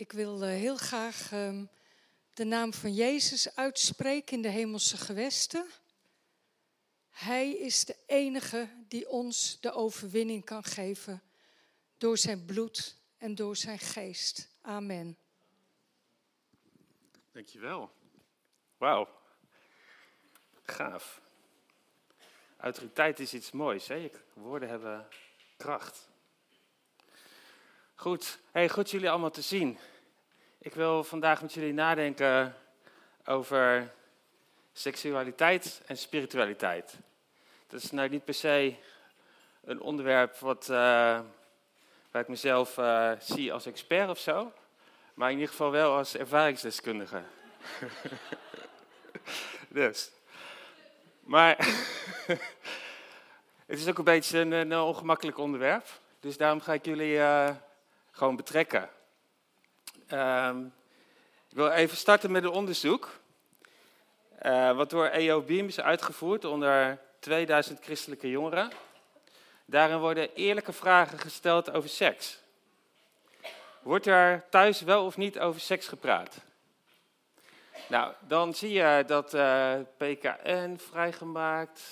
Ik 0.00 0.12
wil 0.12 0.42
eh, 0.42 0.48
heel 0.48 0.76
graag 0.76 1.32
ehm, 1.32 1.64
de 2.34 2.44
naam 2.44 2.72
van 2.72 2.94
Jezus 2.94 3.54
uitspreken 3.56 4.36
in 4.36 4.42
de 4.42 4.48
hemelse 4.48 4.96
gewesten. 4.96 5.66
Hij 7.10 7.52
is 7.52 7.84
de 7.84 7.96
enige 8.06 8.68
die 8.88 9.08
ons 9.08 9.60
de 9.60 9.72
overwinning 9.72 10.44
kan 10.44 10.64
geven 10.64 11.22
door 11.98 12.18
zijn 12.18 12.44
bloed 12.44 12.96
en 13.18 13.34
door 13.34 13.56
zijn 13.56 13.78
geest. 13.78 14.48
Amen. 14.60 15.18
Dankjewel. 17.32 17.90
Wauw. 18.76 19.08
Gaaf. 20.62 21.20
Autoriteit 22.56 23.18
is 23.18 23.34
iets 23.34 23.50
moois. 23.50 23.88
Hè? 23.88 24.10
Woorden 24.32 24.68
hebben 24.68 25.08
kracht. 25.56 26.09
Goed. 28.00 28.38
Hey, 28.52 28.68
goed 28.68 28.90
jullie 28.90 29.10
allemaal 29.10 29.30
te 29.30 29.42
zien. 29.42 29.78
Ik 30.58 30.74
wil 30.74 31.04
vandaag 31.04 31.42
met 31.42 31.52
jullie 31.52 31.72
nadenken 31.72 32.56
over 33.24 33.92
seksualiteit 34.72 35.82
en 35.86 35.96
spiritualiteit. 35.96 36.94
Dat 37.66 37.82
is 37.82 37.90
nou 37.90 38.08
niet 38.08 38.24
per 38.24 38.34
se 38.34 38.74
een 39.64 39.80
onderwerp 39.80 40.36
wat, 40.36 40.62
uh, 40.62 40.76
waar 42.10 42.22
ik 42.22 42.28
mezelf 42.28 42.78
uh, 42.78 43.12
zie 43.18 43.52
als 43.52 43.66
expert 43.66 44.08
of 44.08 44.18
zo, 44.18 44.52
maar 45.14 45.28
in 45.28 45.34
ieder 45.34 45.50
geval 45.50 45.70
wel 45.70 45.96
als 45.96 46.16
ervaringsdeskundige. 46.16 47.22
dus. 49.68 50.10
Maar 51.20 51.56
het 53.66 53.78
is 53.78 53.88
ook 53.88 53.98
een 53.98 54.04
beetje 54.04 54.38
een, 54.38 54.78
ongemakkelijk 54.78 55.38
onderwerp, 55.38 55.86
dus 56.20 56.36
daarom 56.36 56.60
ga 56.60 56.72
ik 56.72 56.84
jullie 56.84 57.14
uh, 57.14 57.50
gewoon 58.10 58.36
betrekken. 58.36 58.88
Um, 60.12 60.72
ik 61.48 61.56
wil 61.56 61.70
even 61.70 61.96
starten 61.96 62.30
met 62.30 62.44
een 62.44 62.50
onderzoek. 62.50 63.20
Uh, 64.42 64.76
wat 64.76 64.90
door 64.90 65.06
EO 65.06 65.42
Beam 65.42 65.66
is 65.66 65.80
uitgevoerd 65.80 66.44
onder 66.44 66.98
2000 67.18 67.84
christelijke 67.84 68.30
jongeren. 68.30 68.70
Daarin 69.64 69.98
worden 69.98 70.34
eerlijke 70.34 70.72
vragen 70.72 71.18
gesteld 71.18 71.72
over 71.72 71.88
seks. 71.88 72.38
Wordt 73.82 74.06
er 74.06 74.44
thuis 74.50 74.80
wel 74.80 75.04
of 75.04 75.16
niet 75.16 75.38
over 75.38 75.60
seks 75.60 75.88
gepraat? 75.88 76.36
Nou, 77.88 78.14
dan 78.20 78.54
zie 78.54 78.72
je 78.72 79.04
dat 79.06 79.34
uh, 79.34 79.74
PKN 79.96 80.76
vrijgemaakt. 80.76 81.82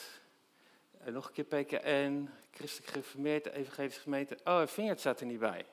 En 1.05 1.12
nog 1.12 1.27
een 1.27 1.32
keer 1.32 1.62
PKN, 1.62 2.28
Christelijk 2.55 2.91
Gereformeerd, 2.91 3.47
Evangelische 3.47 4.00
Gemeente. 4.00 4.38
Oh, 4.44 4.66
Vineyard 4.66 5.00
staat 5.00 5.20
er 5.20 5.27
niet 5.27 5.38
bij. 5.38 5.64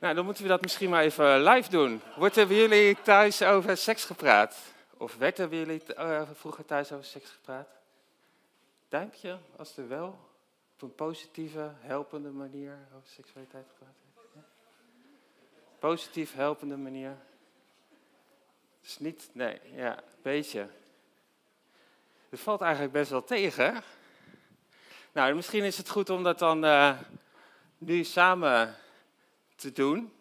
Nou, 0.00 0.14
dan 0.14 0.24
moeten 0.24 0.42
we 0.42 0.48
dat 0.48 0.62
misschien 0.62 0.90
maar 0.90 1.02
even 1.02 1.42
live 1.42 1.70
doen. 1.70 2.02
Wordt 2.16 2.36
er 2.36 2.46
bij 2.46 2.56
jullie 2.56 2.96
thuis 3.02 3.42
over 3.42 3.76
seks 3.76 4.04
gepraat? 4.04 4.56
Of 4.96 5.16
werd 5.16 5.38
er 5.38 5.48
bij 5.48 5.58
jullie 5.58 5.82
uh, 5.96 6.22
vroeger 6.34 6.64
thuis 6.64 6.92
over 6.92 7.04
seks 7.04 7.30
gepraat? 7.30 7.68
Duimpje, 8.88 9.38
als 9.56 9.76
er 9.76 9.88
wel 9.88 10.18
op 10.74 10.82
een 10.82 10.94
positieve, 10.94 11.72
helpende 11.80 12.30
manier 12.30 12.78
over 12.96 13.08
seksualiteit 13.08 13.66
gepraat 13.68 13.94
werd. 14.32 14.46
Positief, 15.78 16.34
helpende 16.34 16.76
manier. 16.76 17.16
Dus 18.80 18.98
niet, 18.98 19.30
nee, 19.32 19.60
ja, 19.74 19.96
een 19.96 20.04
beetje. 20.22 20.68
Het 22.28 22.40
valt 22.40 22.60
eigenlijk 22.60 22.92
best 22.92 23.10
wel 23.10 23.24
tegen. 23.24 23.82
Nou, 25.12 25.34
misschien 25.34 25.64
is 25.64 25.76
het 25.76 25.88
goed 25.88 26.10
om 26.10 26.22
dat 26.22 26.38
dan 26.38 26.64
uh, 26.64 26.98
nu 27.78 28.04
samen 28.04 28.76
te 29.60 29.72
doen. 29.72 30.12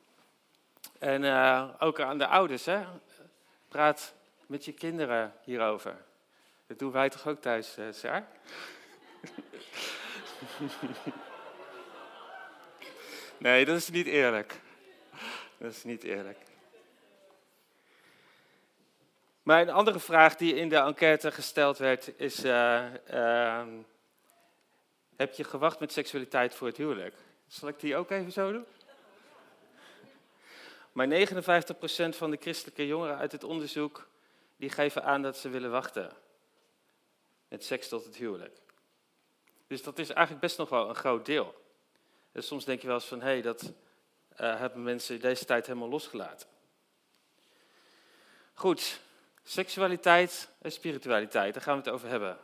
En 0.99 1.23
uh, 1.23 1.69
ook 1.79 1.99
aan 1.99 2.17
de 2.17 2.27
ouders, 2.27 2.65
hè. 2.65 2.83
Praat 3.67 4.13
met 4.45 4.65
je 4.65 4.73
kinderen 4.73 5.33
hierover. 5.43 5.95
Dat 6.67 6.79
doen 6.79 6.91
wij 6.91 7.09
toch 7.09 7.27
ook 7.27 7.41
thuis, 7.41 7.77
uh, 7.77 7.85
nee, 13.37 13.65
dat 13.65 13.77
is 13.77 13.89
niet 13.89 14.07
eerlijk. 14.07 14.59
Dat 15.57 15.71
is 15.71 15.83
niet 15.83 16.03
eerlijk. 16.03 16.37
Maar 19.43 19.61
een 19.61 19.69
andere 19.69 19.99
vraag 19.99 20.35
die 20.35 20.55
in 20.55 20.69
de 20.69 20.77
enquête 20.77 21.31
gesteld 21.31 21.77
werd 21.77 22.19
is: 22.19 22.45
uh, 22.45 22.85
uh, 23.13 23.63
heb 25.15 25.33
je 25.33 25.43
gewacht 25.43 25.79
met 25.79 25.91
seksualiteit 25.91 26.55
voor 26.55 26.67
het 26.67 26.77
huwelijk? 26.77 27.15
Zal 27.47 27.69
ik 27.69 27.79
die 27.79 27.95
ook 27.95 28.09
even 28.09 28.31
zo 28.31 28.51
doen? 28.51 28.65
Maar 30.99 31.27
59% 31.27 32.15
van 32.15 32.31
de 32.31 32.37
christelijke 32.39 32.87
jongeren 32.87 33.17
uit 33.17 33.31
het 33.31 33.43
onderzoek 33.43 34.07
die 34.57 34.69
geven 34.69 35.03
aan 35.03 35.21
dat 35.21 35.37
ze 35.37 35.49
willen 35.49 35.71
wachten 35.71 36.11
met 37.47 37.63
seks 37.63 37.87
tot 37.87 38.05
het 38.05 38.15
huwelijk. 38.15 38.57
Dus 39.67 39.83
dat 39.83 39.99
is 39.99 40.09
eigenlijk 40.09 40.39
best 40.39 40.57
nog 40.57 40.69
wel 40.69 40.89
een 40.89 40.95
groot 40.95 41.25
deel. 41.25 41.63
En 42.31 42.43
soms 42.43 42.65
denk 42.65 42.81
je 42.81 42.87
wel 42.87 42.95
eens 42.95 43.05
van, 43.05 43.21
hé, 43.21 43.27
hey, 43.27 43.41
dat 43.41 43.61
uh, 43.61 44.59
hebben 44.59 44.83
mensen 44.83 45.19
deze 45.19 45.45
tijd 45.45 45.67
helemaal 45.67 45.89
losgelaten. 45.89 46.47
Goed, 48.53 49.01
seksualiteit 49.43 50.49
en 50.61 50.71
spiritualiteit, 50.71 51.53
daar 51.53 51.63
gaan 51.63 51.77
we 51.77 51.83
het 51.83 51.93
over 51.93 52.09
hebben 52.09 52.37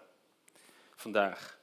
vandaag. 0.95 1.59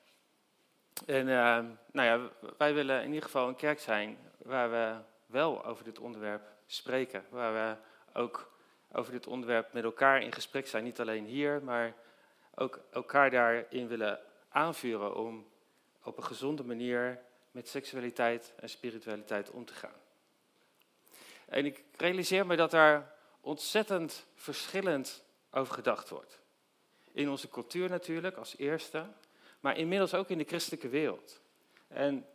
En 1.06 1.28
uh, 1.28 1.58
nou 1.92 2.08
ja, 2.08 2.30
wij 2.58 2.74
willen 2.74 3.00
in 3.00 3.08
ieder 3.08 3.22
geval 3.22 3.48
een 3.48 3.56
kerk 3.56 3.80
zijn 3.80 4.18
waar 4.38 4.70
we 4.70 4.96
wel 5.26 5.64
over 5.64 5.84
dit 5.84 5.98
onderwerp 5.98 6.51
spreken. 6.66 7.24
Waar 7.30 7.52
we 7.52 7.76
ook 8.18 8.52
over 8.92 9.12
dit 9.12 9.26
onderwerp 9.26 9.72
met 9.72 9.84
elkaar 9.84 10.22
in 10.22 10.32
gesprek 10.32 10.66
zijn. 10.66 10.84
Niet 10.84 11.00
alleen 11.00 11.24
hier, 11.24 11.62
maar 11.62 11.94
ook 12.54 12.80
elkaar 12.90 13.30
daarin 13.30 13.88
willen 13.88 14.20
aanvuren 14.48 15.16
om 15.16 15.46
op 16.02 16.16
een 16.16 16.24
gezonde 16.24 16.64
manier 16.64 17.20
met 17.50 17.68
seksualiteit 17.68 18.52
en 18.56 18.68
spiritualiteit 18.68 19.50
om 19.50 19.64
te 19.64 19.74
gaan. 19.74 20.00
En 21.44 21.64
ik 21.64 21.84
realiseer 21.96 22.46
me 22.46 22.56
dat 22.56 22.70
daar 22.70 23.14
ontzettend 23.40 24.26
verschillend 24.34 25.24
over 25.50 25.74
gedacht 25.74 26.08
wordt. 26.08 26.40
In 27.12 27.30
onze 27.30 27.48
cultuur 27.48 27.88
natuurlijk 27.88 28.36
als 28.36 28.56
eerste, 28.56 29.06
maar 29.60 29.76
inmiddels 29.76 30.14
ook 30.14 30.28
in 30.28 30.38
de 30.38 30.44
christelijke 30.44 30.88
wereld. 30.88 31.40
En 31.88 32.26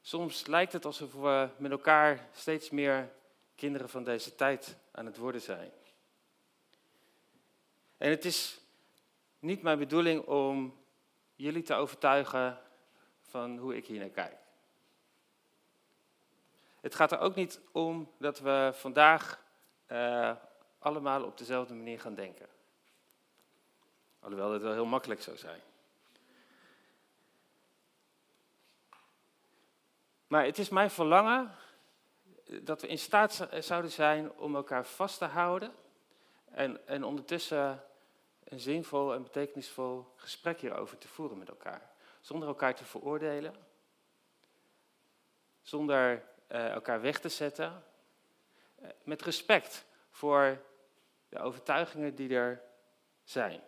soms 0.00 0.46
lijkt 0.46 0.72
het 0.72 0.84
alsof 0.84 1.12
we 1.12 1.48
met 1.56 1.70
elkaar 1.70 2.28
steeds 2.32 2.70
meer 2.70 3.12
kinderen 3.54 3.88
van 3.88 4.04
deze 4.04 4.34
tijd 4.34 4.76
aan 4.90 5.06
het 5.06 5.16
worden 5.16 5.40
zijn. 5.40 5.70
En 7.96 8.10
het 8.10 8.24
is 8.24 8.60
niet 9.38 9.62
mijn 9.62 9.78
bedoeling 9.78 10.24
om 10.26 10.84
jullie 11.34 11.62
te 11.62 11.74
overtuigen 11.74 12.60
van 13.20 13.58
hoe 13.58 13.76
ik 13.76 13.86
hier 13.86 13.98
naar 13.98 14.08
kijk. 14.08 14.36
Het 16.80 16.94
gaat 16.94 17.12
er 17.12 17.18
ook 17.18 17.34
niet 17.34 17.60
om 17.72 18.12
dat 18.18 18.38
we 18.38 18.70
vandaag 18.74 19.44
uh, 19.88 20.32
allemaal 20.78 21.24
op 21.24 21.38
dezelfde 21.38 21.74
manier 21.74 22.00
gaan 22.00 22.14
denken. 22.14 22.48
Alhoewel 24.18 24.52
het 24.52 24.62
wel 24.62 24.72
heel 24.72 24.84
makkelijk 24.84 25.22
zou 25.22 25.36
zijn. 25.36 25.60
Maar 30.26 30.44
het 30.44 30.58
is 30.58 30.68
mijn 30.68 30.90
verlangen 30.90 31.54
dat 32.44 32.80
we 32.80 32.86
in 32.86 32.98
staat 32.98 33.48
zouden 33.58 33.90
zijn 33.90 34.32
om 34.32 34.54
elkaar 34.54 34.86
vast 34.86 35.18
te 35.18 35.24
houden 35.24 35.74
en, 36.50 36.86
en 36.86 37.04
ondertussen 37.04 37.84
een 38.44 38.60
zinvol 38.60 39.14
en 39.14 39.22
betekenisvol 39.22 40.12
gesprek 40.16 40.60
hierover 40.60 40.98
te 40.98 41.08
voeren 41.08 41.38
met 41.38 41.48
elkaar. 41.48 41.90
Zonder 42.20 42.48
elkaar 42.48 42.74
te 42.74 42.84
veroordelen, 42.84 43.54
zonder 45.62 46.24
uh, 46.48 46.70
elkaar 46.70 47.00
weg 47.00 47.20
te 47.20 47.28
zetten, 47.28 47.84
uh, 48.82 48.88
met 49.02 49.22
respect 49.22 49.84
voor 50.10 50.62
de 51.28 51.38
overtuigingen 51.38 52.14
die 52.14 52.34
er 52.34 52.62
zijn. 53.22 53.60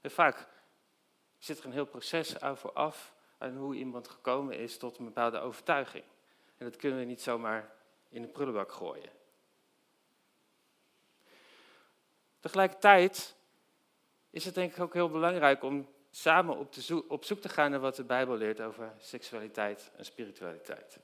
En 0.00 0.10
vaak 0.10 0.48
zit 1.38 1.58
er 1.58 1.64
een 1.64 1.72
heel 1.72 1.86
proces 1.86 2.40
aan 2.40 2.56
vooraf 2.56 3.14
aan 3.38 3.56
hoe 3.56 3.74
iemand 3.74 4.08
gekomen 4.08 4.58
is 4.58 4.78
tot 4.78 4.98
een 4.98 5.04
bepaalde 5.04 5.38
overtuiging. 5.38 6.04
En 6.58 6.66
dat 6.66 6.76
kunnen 6.76 6.98
we 6.98 7.04
niet 7.04 7.22
zomaar 7.22 7.72
in 8.08 8.22
de 8.22 8.28
prullenbak 8.28 8.72
gooien. 8.72 9.10
Tegelijkertijd 12.40 13.36
is 14.30 14.44
het 14.44 14.54
denk 14.54 14.72
ik 14.72 14.80
ook 14.80 14.94
heel 14.94 15.10
belangrijk 15.10 15.62
om 15.62 15.88
samen 16.10 16.56
op, 16.56 16.74
zoek, 16.74 17.10
op 17.10 17.24
zoek 17.24 17.40
te 17.40 17.48
gaan 17.48 17.70
naar 17.70 17.80
wat 17.80 17.96
de 17.96 18.04
Bijbel 18.04 18.36
leert 18.36 18.60
over 18.60 18.92
seksualiteit 18.98 19.90
en 19.96 20.04
spiritualiteit. 20.04 20.98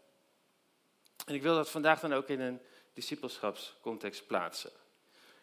En 1.26 1.34
ik 1.34 1.42
wil 1.42 1.54
dat 1.54 1.70
vandaag 1.70 2.00
dan 2.00 2.12
ook 2.12 2.28
in 2.28 2.40
een 2.40 2.60
discipelschapscontext 2.92 4.26
plaatsen. 4.26 4.70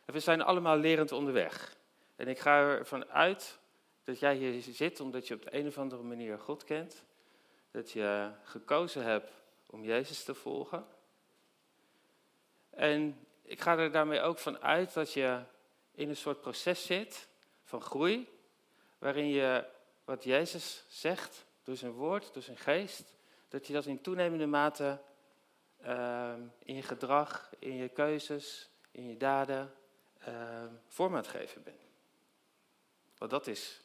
En 0.05 0.13
we 0.13 0.19
zijn 0.19 0.41
allemaal 0.41 0.77
lerend 0.77 1.11
onderweg. 1.11 1.75
En 2.15 2.27
ik 2.27 2.39
ga 2.39 2.59
ervan 2.59 3.05
uit 3.05 3.59
dat 4.03 4.19
jij 4.19 4.35
hier 4.35 4.61
zit 4.61 4.99
omdat 4.99 5.27
je 5.27 5.33
op 5.33 5.43
de 5.43 5.55
een 5.55 5.67
of 5.67 5.77
andere 5.77 6.03
manier 6.03 6.39
God 6.39 6.63
kent. 6.63 7.03
Dat 7.71 7.91
je 7.91 8.31
gekozen 8.43 9.03
hebt 9.03 9.40
om 9.71 9.83
Jezus 9.83 10.23
te 10.23 10.33
volgen. 10.33 10.85
En 12.69 13.27
ik 13.41 13.61
ga 13.61 13.77
er 13.77 13.91
daarmee 13.91 14.21
ook 14.21 14.37
van 14.37 14.59
uit 14.59 14.93
dat 14.93 15.13
je 15.13 15.43
in 15.91 16.09
een 16.09 16.15
soort 16.15 16.41
proces 16.41 16.85
zit 16.85 17.27
van 17.63 17.81
groei, 17.81 18.29
waarin 18.97 19.27
je 19.27 19.65
wat 20.03 20.23
Jezus 20.23 20.83
zegt 20.87 21.45
door 21.63 21.75
zijn 21.75 21.91
woord, 21.91 22.33
door 22.33 22.43
zijn 22.43 22.57
geest, 22.57 23.15
dat 23.47 23.67
je 23.67 23.73
dat 23.73 23.85
in 23.85 24.01
toenemende 24.01 24.45
mate 24.45 25.01
ehm, 25.81 26.41
in 26.63 26.75
je 26.75 26.81
gedrag, 26.81 27.49
in 27.59 27.75
je 27.75 27.89
keuzes, 27.89 28.69
in 28.91 29.07
je 29.07 29.17
daden 29.17 29.73
uh, 30.27 30.63
vorm 30.87 31.11
aan 31.11 31.21
het 31.21 31.27
geven 31.27 31.63
bent. 31.63 31.81
Want 33.17 33.31
dat 33.31 33.47
is 33.47 33.81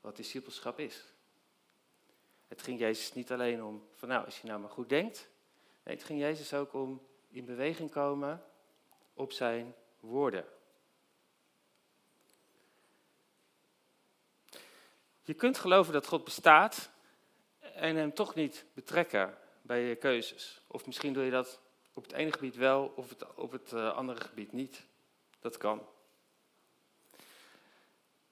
wat 0.00 0.16
discipelschap 0.16 0.78
is. 0.78 1.13
Het 2.48 2.62
ging 2.62 2.78
Jezus 2.78 3.12
niet 3.12 3.32
alleen 3.32 3.64
om 3.64 3.88
van 3.94 4.08
nou, 4.08 4.24
als 4.24 4.40
je 4.40 4.46
nou 4.46 4.60
maar 4.60 4.70
goed 4.70 4.88
denkt. 4.88 5.28
Nee, 5.84 5.94
het 5.94 6.04
ging 6.04 6.20
Jezus 6.20 6.54
ook 6.54 6.72
om 6.72 7.06
in 7.28 7.44
beweging 7.44 7.90
komen 7.90 8.44
op 9.14 9.32
zijn 9.32 9.74
woorden. 10.00 10.44
Je 15.22 15.34
kunt 15.34 15.58
geloven 15.58 15.92
dat 15.92 16.06
God 16.06 16.24
bestaat 16.24 16.90
en 17.58 17.96
hem 17.96 18.14
toch 18.14 18.34
niet 18.34 18.64
betrekken 18.74 19.38
bij 19.62 19.80
je 19.80 19.96
keuzes. 19.96 20.62
Of 20.66 20.86
misschien 20.86 21.12
doe 21.12 21.24
je 21.24 21.30
dat 21.30 21.60
op 21.94 22.02
het 22.02 22.12
ene 22.12 22.32
gebied 22.32 22.56
wel, 22.56 22.92
of 22.96 23.14
op 23.34 23.52
het 23.52 23.72
eh, 23.72 23.96
andere 23.96 24.20
gebied 24.20 24.52
niet. 24.52 24.86
Dat 25.40 25.56
kan. 25.56 25.86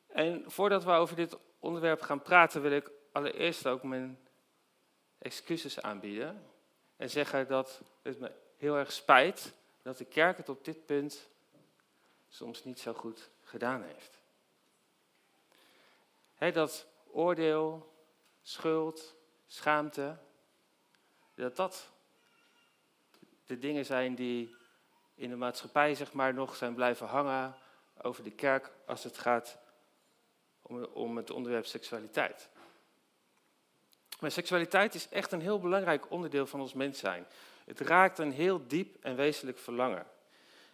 En 0.06 0.44
voordat 0.46 0.84
we 0.84 0.90
over 0.90 1.16
dit 1.16 1.38
onderwerp 1.58 2.00
gaan 2.00 2.22
praten, 2.22 2.62
wil 2.62 2.72
ik 2.72 2.90
allereerst 3.12 3.66
ook 3.66 3.82
mijn 3.82 4.18
excuses 5.18 5.80
aanbieden. 5.80 6.46
En 6.96 7.10
zeggen 7.10 7.48
dat 7.48 7.80
het 8.02 8.18
me 8.18 8.32
heel 8.56 8.76
erg 8.76 8.92
spijt 8.92 9.54
dat 9.82 9.98
de 9.98 10.04
kerk 10.04 10.36
het 10.36 10.48
op 10.48 10.64
dit 10.64 10.86
punt 10.86 11.28
soms 12.28 12.64
niet 12.64 12.80
zo 12.80 12.92
goed 12.92 13.30
gedaan 13.42 13.82
heeft. 13.82 14.20
dat 16.54 16.86
oordeel, 17.10 17.92
schuld, 18.42 19.14
schaamte, 19.46 20.18
dat 21.34 21.56
dat 21.56 21.90
de 23.46 23.58
dingen 23.58 23.84
zijn 23.84 24.14
die 24.14 24.56
in 25.14 25.28
de 25.28 25.36
maatschappij 25.36 25.94
zeg 25.94 26.12
maar, 26.12 26.34
nog 26.34 26.56
zijn 26.56 26.74
blijven 26.74 27.06
hangen 27.06 27.54
over 28.02 28.24
de 28.24 28.30
kerk 28.30 28.72
als 28.86 29.04
het 29.04 29.18
gaat 29.18 29.58
om, 30.92 31.16
het 31.16 31.30
onderwerp 31.30 31.66
seksualiteit. 31.66 32.48
Maar 34.22 34.30
seksualiteit 34.30 34.94
is 34.94 35.08
echt 35.08 35.32
een 35.32 35.40
heel 35.40 35.60
belangrijk 35.60 36.10
onderdeel 36.10 36.46
van 36.46 36.60
ons 36.60 36.72
mens 36.72 36.98
zijn. 36.98 37.26
Het 37.64 37.80
raakt 37.80 38.18
een 38.18 38.32
heel 38.32 38.66
diep 38.66 38.96
en 39.04 39.16
wezenlijk 39.16 39.58
verlangen. 39.58 40.06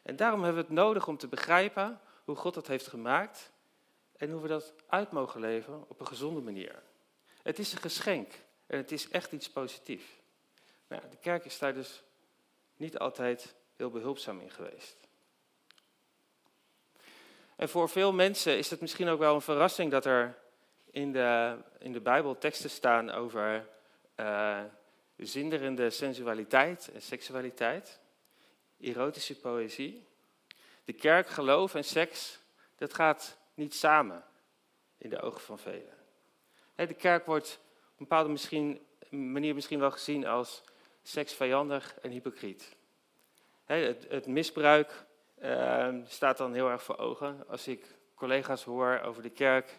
En 0.02 0.16
daarom 0.16 0.42
hebben 0.42 0.62
we 0.62 0.68
het 0.68 0.76
nodig 0.76 1.06
om 1.06 1.16
te 1.16 1.28
begrijpen 1.28 2.00
hoe 2.24 2.36
God 2.36 2.54
dat 2.54 2.66
heeft 2.66 2.86
gemaakt 2.86 3.50
en 4.16 4.30
hoe 4.30 4.42
we 4.42 4.48
dat 4.48 4.74
uit 4.86 5.10
mogen 5.10 5.40
leven 5.40 5.84
op 5.88 6.00
een 6.00 6.06
gezonde 6.06 6.40
manier. 6.40 6.82
Het 7.42 7.58
is 7.58 7.72
een 7.72 7.78
geschenk 7.78 8.32
en 8.66 8.76
het 8.76 8.92
is 8.92 9.08
echt 9.08 9.32
iets 9.32 9.50
positiefs. 9.50 10.10
Nou, 10.86 11.02
de 11.10 11.18
kerk 11.20 11.44
is 11.44 11.58
daar 11.58 11.74
dus 11.74 12.02
niet 12.76 12.98
altijd 12.98 13.54
heel 13.76 13.90
behulpzaam 13.90 14.40
in 14.40 14.50
geweest. 14.50 14.96
En 17.56 17.68
voor 17.68 17.88
veel 17.88 18.12
mensen 18.12 18.58
is 18.58 18.70
het 18.70 18.80
misschien 18.80 19.08
ook 19.08 19.18
wel 19.18 19.34
een 19.34 19.40
verrassing 19.40 19.90
dat 19.90 20.04
er 20.04 20.38
in 20.98 21.12
de, 21.12 21.56
in 21.78 21.92
de 21.92 22.00
Bijbel 22.00 22.38
teksten 22.38 22.70
staan 22.70 23.10
over 23.10 23.68
uh, 24.16 24.60
zinderende 25.16 25.90
sensualiteit 25.90 26.90
en 26.94 27.02
seksualiteit, 27.02 28.00
erotische 28.80 29.40
poëzie. 29.40 30.06
De 30.84 30.92
kerk, 30.92 31.28
geloof 31.28 31.74
en 31.74 31.84
seks, 31.84 32.38
dat 32.76 32.94
gaat 32.94 33.38
niet 33.54 33.74
samen 33.74 34.24
in 34.98 35.10
de 35.10 35.20
ogen 35.20 35.40
van 35.40 35.58
velen. 35.58 35.96
De 36.74 36.94
kerk 36.94 37.26
wordt 37.26 37.60
op 37.64 37.90
een 37.90 38.06
bepaalde 38.08 38.30
misschien, 38.30 38.86
manier 39.10 39.54
misschien 39.54 39.80
wel 39.80 39.90
gezien 39.90 40.26
als 40.26 40.62
seksvijandig 41.02 41.98
en 42.02 42.10
hypocriet. 42.10 42.76
Het, 43.64 44.06
het 44.08 44.26
misbruik 44.26 45.06
uh, 45.42 45.94
staat 46.06 46.36
dan 46.38 46.54
heel 46.54 46.70
erg 46.70 46.82
voor 46.82 46.98
ogen. 46.98 47.44
Als 47.48 47.68
ik 47.68 47.86
collega's 48.14 48.64
hoor 48.64 49.00
over 49.00 49.22
de 49.22 49.30
kerk 49.30 49.78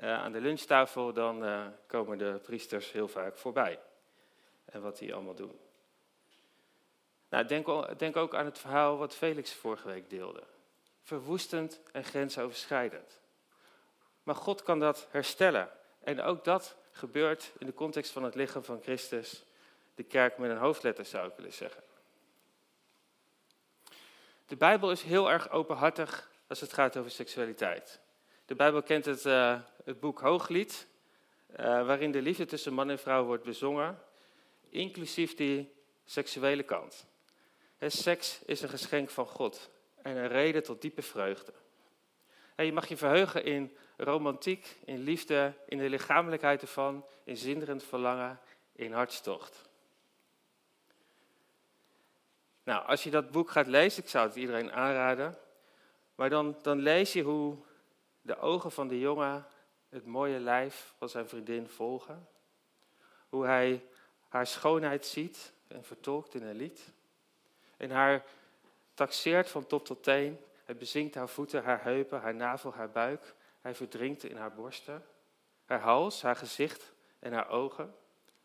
aan 0.00 0.32
de 0.32 0.40
lunchtafel, 0.40 1.12
dan 1.12 1.44
uh, 1.44 1.66
komen 1.86 2.18
de 2.18 2.40
priesters 2.42 2.92
heel 2.92 3.08
vaak 3.08 3.36
voorbij. 3.36 3.80
En 4.64 4.82
wat 4.82 4.98
die 4.98 5.14
allemaal 5.14 5.34
doen. 5.34 5.58
Nou, 7.28 7.44
denk, 7.44 7.98
denk 7.98 8.16
ook 8.16 8.34
aan 8.34 8.44
het 8.44 8.58
verhaal 8.58 8.96
wat 8.96 9.14
Felix 9.14 9.52
vorige 9.52 9.88
week 9.88 10.10
deelde. 10.10 10.42
Verwoestend 11.02 11.80
en 11.92 12.04
grensoverschrijdend. 12.04 13.20
Maar 14.22 14.34
God 14.34 14.62
kan 14.62 14.78
dat 14.78 15.06
herstellen. 15.10 15.70
En 16.00 16.22
ook 16.22 16.44
dat 16.44 16.76
gebeurt 16.90 17.52
in 17.58 17.66
de 17.66 17.74
context 17.74 18.12
van 18.12 18.22
het 18.22 18.34
lichaam 18.34 18.64
van 18.64 18.82
Christus, 18.82 19.44
de 19.94 20.02
kerk 20.02 20.38
met 20.38 20.50
een 20.50 20.56
hoofdletter 20.56 21.04
zou 21.04 21.28
ik 21.28 21.36
willen 21.36 21.52
zeggen. 21.52 21.82
De 24.46 24.56
Bijbel 24.56 24.90
is 24.90 25.02
heel 25.02 25.30
erg 25.30 25.50
openhartig 25.50 26.30
als 26.46 26.60
het 26.60 26.72
gaat 26.72 26.96
over 26.96 27.10
seksualiteit. 27.10 28.00
De 28.48 28.54
Bijbel 28.54 28.82
kent 28.82 29.04
het, 29.04 29.24
uh, 29.24 29.60
het 29.84 30.00
boek 30.00 30.20
Hooglied, 30.20 30.86
uh, 31.50 31.56
waarin 31.86 32.12
de 32.12 32.22
liefde 32.22 32.44
tussen 32.44 32.72
man 32.74 32.90
en 32.90 32.98
vrouw 32.98 33.24
wordt 33.24 33.44
bezongen, 33.44 33.98
inclusief 34.68 35.34
die 35.34 35.72
seksuele 36.04 36.62
kant. 36.62 37.06
Het 37.78 37.92
seks 37.92 38.42
is 38.44 38.62
een 38.62 38.68
geschenk 38.68 39.10
van 39.10 39.26
God 39.26 39.70
en 40.02 40.16
een 40.16 40.28
reden 40.28 40.62
tot 40.62 40.82
diepe 40.82 41.02
vreugde. 41.02 41.52
Je 42.56 42.72
mag 42.72 42.88
je 42.88 42.96
verheugen 42.96 43.44
in 43.44 43.76
romantiek, 43.96 44.76
in 44.84 45.02
liefde, 45.02 45.54
in 45.66 45.78
de 45.78 45.88
lichamelijkheid 45.88 46.62
ervan, 46.62 47.04
in 47.24 47.36
zinderend 47.36 47.84
verlangen, 47.84 48.40
in 48.72 48.92
hartstocht. 48.92 49.68
Nou, 52.64 52.86
als 52.86 53.02
je 53.02 53.10
dat 53.10 53.30
boek 53.30 53.50
gaat 53.50 53.66
lezen, 53.66 54.02
ik 54.02 54.08
zou 54.08 54.26
het 54.26 54.36
iedereen 54.36 54.72
aanraden, 54.72 55.38
maar 56.14 56.30
dan, 56.30 56.58
dan 56.62 56.78
lees 56.78 57.12
je 57.12 57.22
hoe 57.22 57.66
de 58.28 58.38
ogen 58.38 58.72
van 58.72 58.88
de 58.88 58.98
jongen 58.98 59.46
het 59.88 60.06
mooie 60.06 60.38
lijf 60.38 60.94
van 60.96 61.08
zijn 61.08 61.28
vriendin 61.28 61.68
volgen. 61.68 62.28
Hoe 63.28 63.46
hij 63.46 63.84
haar 64.28 64.46
schoonheid 64.46 65.06
ziet 65.06 65.52
en 65.68 65.84
vertolkt 65.84 66.34
in 66.34 66.42
een 66.42 66.56
lied. 66.56 66.92
En 67.76 67.90
haar 67.90 68.24
taxeert 68.94 69.48
van 69.48 69.66
top 69.66 69.84
tot 69.84 70.02
teen. 70.02 70.38
Hij 70.64 70.76
bezinkt 70.76 71.14
haar 71.14 71.28
voeten, 71.28 71.64
haar 71.64 71.82
heupen, 71.82 72.20
haar 72.20 72.34
navel, 72.34 72.74
haar 72.74 72.90
buik. 72.90 73.34
Hij 73.60 73.74
verdrinkt 73.74 74.24
in 74.24 74.36
haar 74.36 74.52
borsten. 74.52 75.04
Haar 75.64 75.80
hals, 75.80 76.22
haar 76.22 76.36
gezicht 76.36 76.92
en 77.18 77.32
haar 77.32 77.48
ogen. 77.48 77.94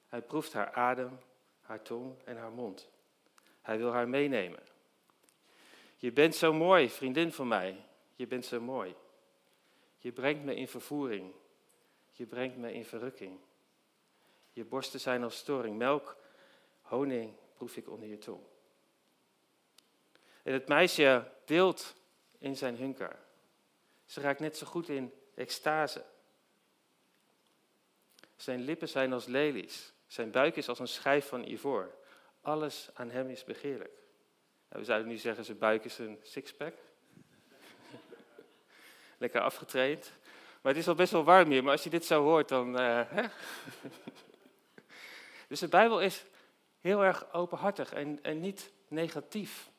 Hij 0.07 0.21
proeft 0.21 0.53
haar 0.53 0.71
adem, 0.71 1.19
haar 1.61 1.81
tong 1.81 2.15
en 2.25 2.37
haar 2.37 2.51
mond. 2.51 2.89
Hij 3.61 3.77
wil 3.77 3.91
haar 3.91 4.09
meenemen. 4.09 4.63
Je 5.97 6.11
bent 6.11 6.35
zo 6.35 6.53
mooi, 6.53 6.89
vriendin 6.89 7.33
van 7.33 7.47
mij. 7.47 7.85
Je 8.15 8.27
bent 8.27 8.45
zo 8.45 8.61
mooi. 8.61 8.95
Je 10.03 10.11
brengt 10.11 10.43
me 10.43 10.55
in 10.55 10.67
vervoering. 10.67 11.33
Je 12.11 12.25
brengt 12.25 12.57
me 12.57 12.73
in 12.73 12.85
verrukking. 12.85 13.39
Je 14.51 14.65
borsten 14.65 14.99
zijn 14.99 15.23
als 15.23 15.37
storing. 15.37 15.77
Melk, 15.77 16.17
honing 16.81 17.33
proef 17.53 17.77
ik 17.77 17.89
onder 17.89 18.07
je 18.07 18.17
tong. 18.17 18.43
En 20.43 20.53
het 20.53 20.67
meisje 20.67 21.31
deelt 21.45 21.95
in 22.37 22.57
zijn 22.57 22.77
hunker. 22.77 23.19
Ze 24.05 24.21
raakt 24.21 24.39
net 24.39 24.57
zo 24.57 24.65
goed 24.65 24.89
in 24.89 25.13
extase. 25.35 26.05
Zijn 28.35 28.61
lippen 28.61 28.89
zijn 28.89 29.13
als 29.13 29.25
lelies. 29.25 29.93
Zijn 30.07 30.31
buik 30.31 30.55
is 30.55 30.69
als 30.69 30.79
een 30.79 30.87
schijf 30.87 31.27
van 31.27 31.47
ivoor. 31.47 31.95
Alles 32.41 32.89
aan 32.93 33.09
hem 33.09 33.29
is 33.29 33.43
begeerlijk. 33.43 33.93
Nou, 34.69 34.81
we 34.81 34.83
zouden 34.83 35.07
nu 35.07 35.17
zeggen, 35.17 35.45
zijn 35.45 35.57
buik 35.57 35.85
is 35.85 35.97
een 35.97 36.19
sixpack. 36.21 36.75
Lekker 39.23 39.41
afgetraind. 39.41 40.11
Maar 40.61 40.71
het 40.71 40.81
is 40.81 40.87
al 40.87 40.95
best 40.95 41.11
wel 41.11 41.23
warm 41.23 41.49
hier, 41.49 41.63
maar 41.63 41.71
als 41.71 41.83
je 41.83 41.89
dit 41.89 42.05
zo 42.05 42.23
hoort, 42.23 42.49
dan... 42.49 42.79
Uh, 42.79 43.01
hè? 43.07 43.23
dus 45.49 45.59
de 45.59 45.67
Bijbel 45.67 46.01
is 46.01 46.25
heel 46.79 47.03
erg 47.03 47.33
openhartig 47.33 47.93
en, 47.93 48.19
en 48.21 48.39
niet 48.39 48.71
negatief 48.87 49.69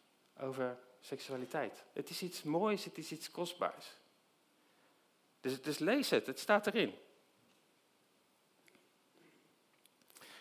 over 0.40 0.78
seksualiteit. 1.00 1.84
Het 1.92 2.10
is 2.10 2.22
iets 2.22 2.42
moois, 2.42 2.84
het 2.84 2.98
is 2.98 3.12
iets 3.12 3.30
kostbaars. 3.30 3.86
Dus, 5.40 5.62
dus 5.62 5.78
lees 5.78 6.10
het, 6.10 6.26
het 6.26 6.38
staat 6.38 6.66
erin. 6.66 6.94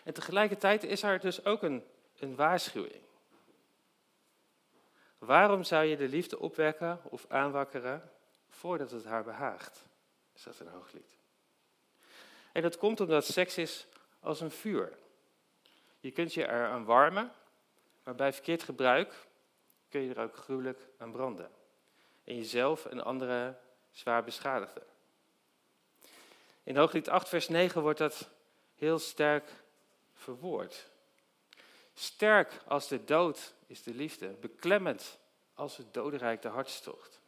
En 0.04 0.14
tegelijkertijd 0.14 0.84
is 0.84 1.04
er 1.04 1.20
dus 1.20 1.46
ook 1.46 1.64
een 1.64 1.84
een 2.20 2.36
waarschuwing. 2.36 3.02
Waarom 5.18 5.64
zou 5.64 5.86
je 5.86 5.98
de 5.98 6.08
liefde 6.08 6.40
opwekken 6.40 7.00
of 7.04 7.26
aanwakkeren 7.30 8.12
voordat 8.64 8.92
het 8.92 9.06
haar 9.06 9.24
behaagt? 9.24 9.86
Is 10.34 10.44
dat 10.44 10.60
een 10.60 10.68
hooglied. 10.68 11.18
En 12.52 12.62
dat 12.62 12.78
komt 12.78 13.00
omdat 13.00 13.26
seks 13.26 13.58
is 13.58 13.88
als 14.20 14.42
een 14.42 14.52
vuur. 14.52 14.98
Je 16.00 16.12
kunt 16.12 16.34
je 16.34 16.44
eraan 16.44 16.86
warmen, 16.86 17.32
maar 18.04 18.16
bij 18.16 18.34
verkeerd 18.34 18.64
gebruik 18.64 19.28
kun 19.90 20.02
je 20.02 20.14
er 20.14 20.24
ook 20.24 20.36
gruwelijk 20.36 20.80
aan 20.98 21.12
branden. 21.12 21.52
En 22.24 22.36
jezelf 22.36 22.86
en 22.86 23.04
anderen 23.04 23.60
zwaar 23.92 24.24
beschadigen. 24.24 24.84
In 26.64 26.78
Hooglied 26.78 27.10
8, 27.10 27.30
vers 27.30 27.48
9 27.48 27.82
wordt 27.82 28.00
dat 28.00 28.30
heel 28.76 29.00
sterk 29.00 29.50
verwoord. 30.14 30.90
Sterk 31.94 32.62
als 32.68 32.88
de 32.88 33.04
dood 33.04 33.54
is 33.68 33.84
de 33.84 33.94
liefde, 33.94 34.28
beklemmend 34.28 35.18
als 35.54 35.78
het 35.78 35.94
dodenrijk 35.94 36.42
de 36.42 36.48
hartstocht. 36.48 37.22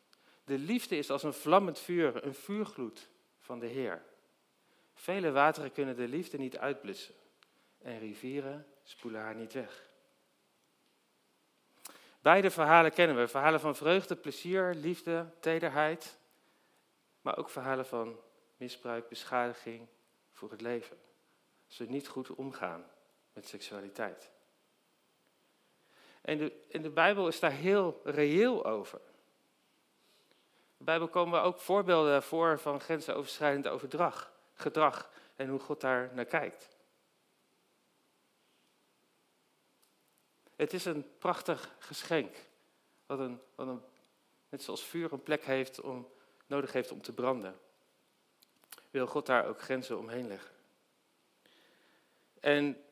De 0.45 0.57
liefde 0.57 0.97
is 0.97 1.09
als 1.09 1.23
een 1.23 1.33
vlammend 1.33 1.79
vuur, 1.79 2.25
een 2.25 2.33
vuurgloed 2.33 3.09
van 3.39 3.59
de 3.59 3.67
Heer. 3.67 4.03
Vele 4.93 5.31
wateren 5.31 5.71
kunnen 5.71 5.95
de 5.95 6.07
liefde 6.07 6.37
niet 6.37 6.57
uitblussen 6.57 7.15
en 7.81 7.99
rivieren 7.99 8.67
spoelen 8.83 9.21
haar 9.21 9.35
niet 9.35 9.53
weg. 9.53 9.89
Beide 12.19 12.51
verhalen 12.51 12.91
kennen 12.91 13.15
we. 13.15 13.27
Verhalen 13.27 13.59
van 13.59 13.75
vreugde, 13.75 14.15
plezier, 14.15 14.73
liefde, 14.73 15.31
tederheid. 15.39 16.17
Maar 17.21 17.37
ook 17.37 17.49
verhalen 17.49 17.85
van 17.85 18.19
misbruik, 18.57 19.09
beschadiging 19.09 19.87
voor 20.31 20.51
het 20.51 20.61
leven. 20.61 20.97
We 21.77 21.85
niet 21.85 22.07
goed 22.07 22.29
omgaan 22.29 22.85
met 23.33 23.47
seksualiteit. 23.47 24.31
En 26.21 26.37
de, 26.37 26.65
in 26.67 26.81
de 26.81 26.89
Bijbel 26.89 27.27
is 27.27 27.39
daar 27.39 27.51
heel 27.51 28.01
reëel 28.03 28.65
over. 28.65 29.01
Bijbel 30.85 31.07
komen 31.07 31.41
ook 31.41 31.59
voorbeelden 31.59 32.23
voor 32.23 32.59
van 32.59 32.79
grensoverschrijdend 32.79 33.67
overdrag, 33.67 34.31
gedrag 34.53 35.09
en 35.35 35.47
hoe 35.47 35.59
God 35.59 35.81
daar 35.81 36.09
naar 36.13 36.25
kijkt. 36.25 36.69
Het 40.55 40.73
is 40.73 40.85
een 40.85 41.17
prachtig 41.17 41.75
geschenk. 41.79 42.35
Wat 43.05 43.19
een, 43.19 43.41
wat 43.55 43.67
een, 43.67 43.81
net 44.49 44.63
zoals 44.63 44.83
vuur 44.83 45.13
een 45.13 45.23
plek 45.23 45.43
heeft 45.43 45.81
om, 45.81 46.07
nodig 46.45 46.71
heeft 46.71 46.91
om 46.91 47.01
te 47.01 47.13
branden. 47.13 47.59
Wil 48.89 49.07
God 49.07 49.25
daar 49.25 49.45
ook 49.45 49.61
grenzen 49.61 49.97
omheen 49.97 50.27
leggen. 50.27 50.55
En 52.39 52.83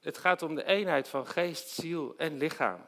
het 0.00 0.18
gaat 0.18 0.42
om 0.42 0.54
de 0.54 0.64
eenheid 0.64 1.08
van 1.08 1.26
geest, 1.26 1.68
ziel 1.68 2.14
en 2.16 2.36
lichaam. 2.36 2.86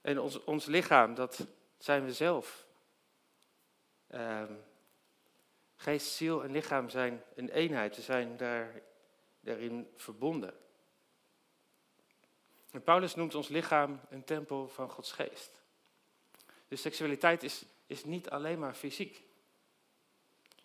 En 0.00 0.20
ons, 0.20 0.44
ons 0.44 0.64
lichaam, 0.66 1.14
dat 1.14 1.46
zijn 1.78 2.04
we 2.04 2.12
zelf. 2.12 2.66
Ehm, 4.06 4.52
geest, 5.76 6.12
ziel 6.12 6.42
en 6.42 6.50
lichaam 6.50 6.88
zijn 6.88 7.22
een 7.34 7.48
eenheid. 7.48 7.96
We 7.96 8.02
zijn 8.02 8.36
daar, 8.36 8.82
daarin 9.40 9.90
verbonden. 9.96 10.54
En 12.70 12.82
Paulus 12.82 13.14
noemt 13.14 13.34
ons 13.34 13.48
lichaam 13.48 14.00
een 14.08 14.24
tempel 14.24 14.68
van 14.68 14.90
Gods 14.90 15.12
geest. 15.12 15.62
Dus 16.68 16.80
seksualiteit 16.80 17.42
is, 17.42 17.64
is 17.86 18.04
niet 18.04 18.30
alleen 18.30 18.58
maar 18.58 18.74
fysiek. 18.74 19.22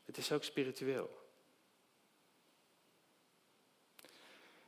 Het 0.05 0.17
is 0.17 0.31
ook 0.31 0.43
spiritueel. 0.43 1.21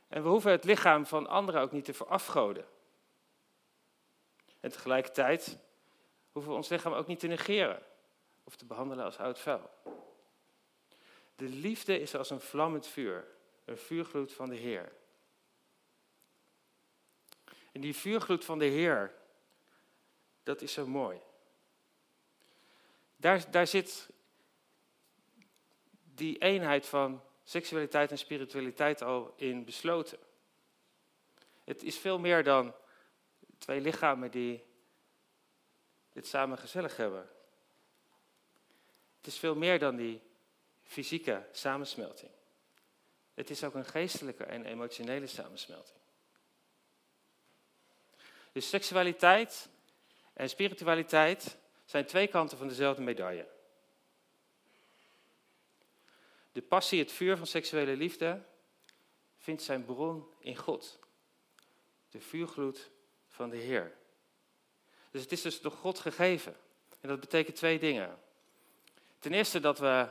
En 0.08 0.22
we 0.22 0.28
hoeven 0.28 0.50
het 0.50 0.64
lichaam 0.64 1.06
van 1.06 1.26
anderen 1.26 1.60
ook 1.60 1.72
niet 1.72 1.84
te 1.84 1.94
verafgoden. 1.94 2.66
En 4.60 4.70
tegelijkertijd 4.70 5.58
hoeven 6.36 6.54
we 6.54 6.60
ons 6.60 6.70
lichaam 6.70 6.92
ook 6.92 7.06
niet 7.06 7.18
te 7.18 7.26
negeren 7.26 7.82
of 8.44 8.56
te 8.56 8.64
behandelen 8.64 9.04
als 9.04 9.18
oud 9.18 9.38
vuil. 9.38 9.70
De 11.34 11.48
liefde 11.48 12.00
is 12.00 12.14
als 12.14 12.30
een 12.30 12.40
vlammend 12.40 12.86
vuur, 12.86 13.26
een 13.64 13.78
vuurgloed 13.78 14.32
van 14.32 14.48
de 14.48 14.54
Heer. 14.56 14.92
En 17.72 17.80
die 17.80 17.94
vuurgloed 17.94 18.44
van 18.44 18.58
de 18.58 18.64
Heer, 18.64 19.14
dat 20.42 20.62
is 20.62 20.72
zo 20.72 20.86
mooi. 20.86 21.20
Daar, 23.16 23.50
daar 23.50 23.66
zit 23.66 24.10
die 26.02 26.38
eenheid 26.38 26.86
van 26.86 27.22
seksualiteit 27.44 28.10
en 28.10 28.18
spiritualiteit 28.18 29.02
al 29.02 29.34
in 29.36 29.64
besloten. 29.64 30.18
Het 31.64 31.82
is 31.82 31.98
veel 31.98 32.18
meer 32.18 32.44
dan 32.44 32.74
twee 33.58 33.80
lichamen 33.80 34.30
die 34.30 34.64
dit 36.16 36.26
samen 36.26 36.58
gezellig 36.58 36.96
hebben. 36.96 37.28
Het 39.16 39.26
is 39.26 39.38
veel 39.38 39.54
meer 39.54 39.78
dan 39.78 39.96
die 39.96 40.22
fysieke 40.82 41.46
samensmelting. 41.52 42.30
Het 43.34 43.50
is 43.50 43.64
ook 43.64 43.74
een 43.74 43.84
geestelijke 43.84 44.44
en 44.44 44.64
emotionele 44.64 45.26
samensmelting. 45.26 45.98
Dus 48.52 48.68
seksualiteit 48.68 49.68
en 50.32 50.48
spiritualiteit 50.48 51.56
zijn 51.84 52.06
twee 52.06 52.26
kanten 52.26 52.58
van 52.58 52.68
dezelfde 52.68 53.02
medaille. 53.02 53.48
De 56.52 56.62
passie, 56.62 57.00
het 57.00 57.12
vuur 57.12 57.36
van 57.36 57.46
seksuele 57.46 57.96
liefde, 57.96 58.42
vindt 59.38 59.62
zijn 59.62 59.84
bron 59.84 60.26
in 60.38 60.56
God. 60.56 60.98
De 62.10 62.20
vuurgloed 62.20 62.90
van 63.28 63.50
de 63.50 63.56
Heer. 63.56 63.96
Dus 65.16 65.24
het 65.24 65.34
is 65.34 65.42
dus 65.42 65.60
door 65.60 65.72
God 65.72 65.98
gegeven. 65.98 66.56
En 67.00 67.08
dat 67.08 67.20
betekent 67.20 67.56
twee 67.56 67.78
dingen. 67.78 68.18
Ten 69.18 69.32
eerste 69.32 69.60
dat 69.60 69.78
we 69.78 70.08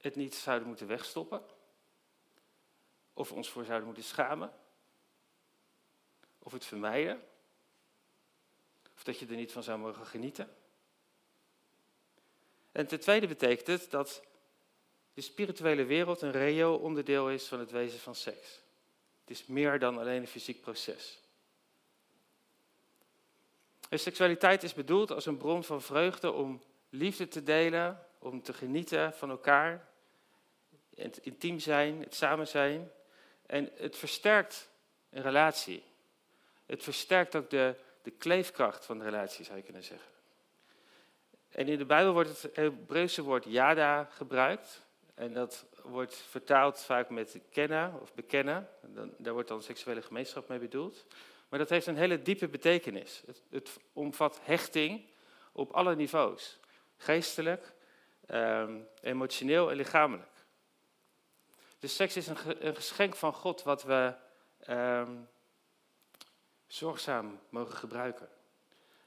het 0.00 0.16
niet 0.16 0.34
zouden 0.34 0.68
moeten 0.68 0.86
wegstoppen. 0.86 1.42
Of 3.12 3.32
ons 3.32 3.48
voor 3.50 3.64
zouden 3.64 3.86
moeten 3.86 4.04
schamen. 4.04 4.52
Of 6.38 6.52
het 6.52 6.64
vermijden. 6.64 7.22
Of 8.94 9.02
dat 9.02 9.18
je 9.18 9.26
er 9.26 9.36
niet 9.36 9.52
van 9.52 9.62
zou 9.62 9.78
mogen 9.78 10.06
genieten. 10.06 10.56
En 12.72 12.86
ten 12.86 13.00
tweede 13.00 13.26
betekent 13.26 13.66
het 13.66 13.90
dat 13.90 14.22
de 15.14 15.20
spirituele 15.20 15.84
wereld 15.84 16.20
een 16.20 16.32
reëel 16.32 16.78
onderdeel 16.78 17.30
is 17.30 17.46
van 17.46 17.58
het 17.58 17.70
wezen 17.70 17.98
van 17.98 18.14
seks. 18.14 18.60
Het 19.20 19.30
is 19.30 19.46
meer 19.46 19.78
dan 19.78 19.98
alleen 19.98 20.20
een 20.20 20.28
fysiek 20.28 20.60
proces. 20.60 21.18
Seksualiteit 23.90 24.62
is 24.62 24.74
bedoeld 24.74 25.10
als 25.10 25.26
een 25.26 25.36
bron 25.36 25.64
van 25.64 25.82
vreugde 25.82 26.32
om 26.32 26.62
liefde 26.90 27.28
te 27.28 27.42
delen, 27.42 28.06
om 28.18 28.42
te 28.42 28.52
genieten 28.52 29.12
van 29.12 29.30
elkaar, 29.30 29.88
het 30.94 31.16
intiem 31.16 31.58
zijn, 31.58 32.00
het 32.00 32.14
samen 32.14 32.48
zijn. 32.48 32.90
En 33.46 33.70
het 33.76 33.96
versterkt 33.96 34.70
een 35.10 35.22
relatie. 35.22 35.82
Het 36.66 36.82
versterkt 36.82 37.36
ook 37.36 37.50
de, 37.50 37.74
de 38.02 38.10
kleefkracht 38.10 38.84
van 38.84 38.98
de 38.98 39.04
relatie, 39.04 39.44
zou 39.44 39.56
je 39.56 39.62
kunnen 39.62 39.84
zeggen. 39.84 40.10
En 41.48 41.68
in 41.68 41.78
de 41.78 41.84
Bijbel 41.84 42.12
wordt 42.12 42.42
het 42.42 42.56
Hebreeuwse 42.56 43.22
woord 43.22 43.44
yada 43.44 44.04
gebruikt. 44.04 44.86
En 45.14 45.32
dat 45.32 45.66
wordt 45.82 46.14
vertaald 46.14 46.80
vaak 46.80 47.10
met 47.10 47.40
kennen 47.50 48.00
of 48.00 48.14
bekennen. 48.14 48.68
Dan, 48.82 49.14
daar 49.18 49.32
wordt 49.32 49.48
dan 49.48 49.62
seksuele 49.62 50.02
gemeenschap 50.02 50.48
mee 50.48 50.58
bedoeld. 50.58 51.06
Maar 51.48 51.58
dat 51.58 51.68
heeft 51.68 51.86
een 51.86 51.96
hele 51.96 52.22
diepe 52.22 52.48
betekenis. 52.48 53.22
Het, 53.26 53.42
het 53.50 53.78
omvat 53.92 54.40
hechting 54.42 55.10
op 55.52 55.70
alle 55.70 55.96
niveaus. 55.96 56.60
Geestelijk, 56.96 57.74
ehm, 58.26 58.80
emotioneel 59.00 59.70
en 59.70 59.76
lichamelijk. 59.76 60.44
Dus 61.78 61.96
seks 61.96 62.16
is 62.16 62.26
een, 62.26 62.66
een 62.66 62.76
geschenk 62.76 63.16
van 63.16 63.32
God 63.32 63.62
wat 63.62 63.82
we 63.82 64.14
ehm, 64.58 65.16
zorgzaam 66.66 67.40
mogen 67.48 67.76
gebruiken. 67.76 68.28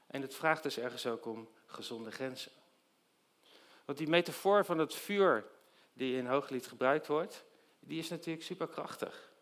En 0.06 0.22
het 0.22 0.34
vraagt 0.34 0.62
dus 0.62 0.78
ergens 0.78 1.06
ook 1.06 1.26
om 1.26 1.48
gezonde 1.66 2.10
grenzen. 2.10 2.52
Want 3.84 3.98
die 3.98 4.08
metafoor 4.08 4.64
van 4.64 4.78
het 4.78 4.94
vuur 4.94 5.46
die 5.92 6.16
in 6.16 6.26
Hooglied 6.26 6.66
gebruikt 6.66 7.06
wordt, 7.06 7.44
die 7.80 7.98
is 7.98 8.08
natuurlijk 8.08 8.44
superkrachtig. 8.44 9.32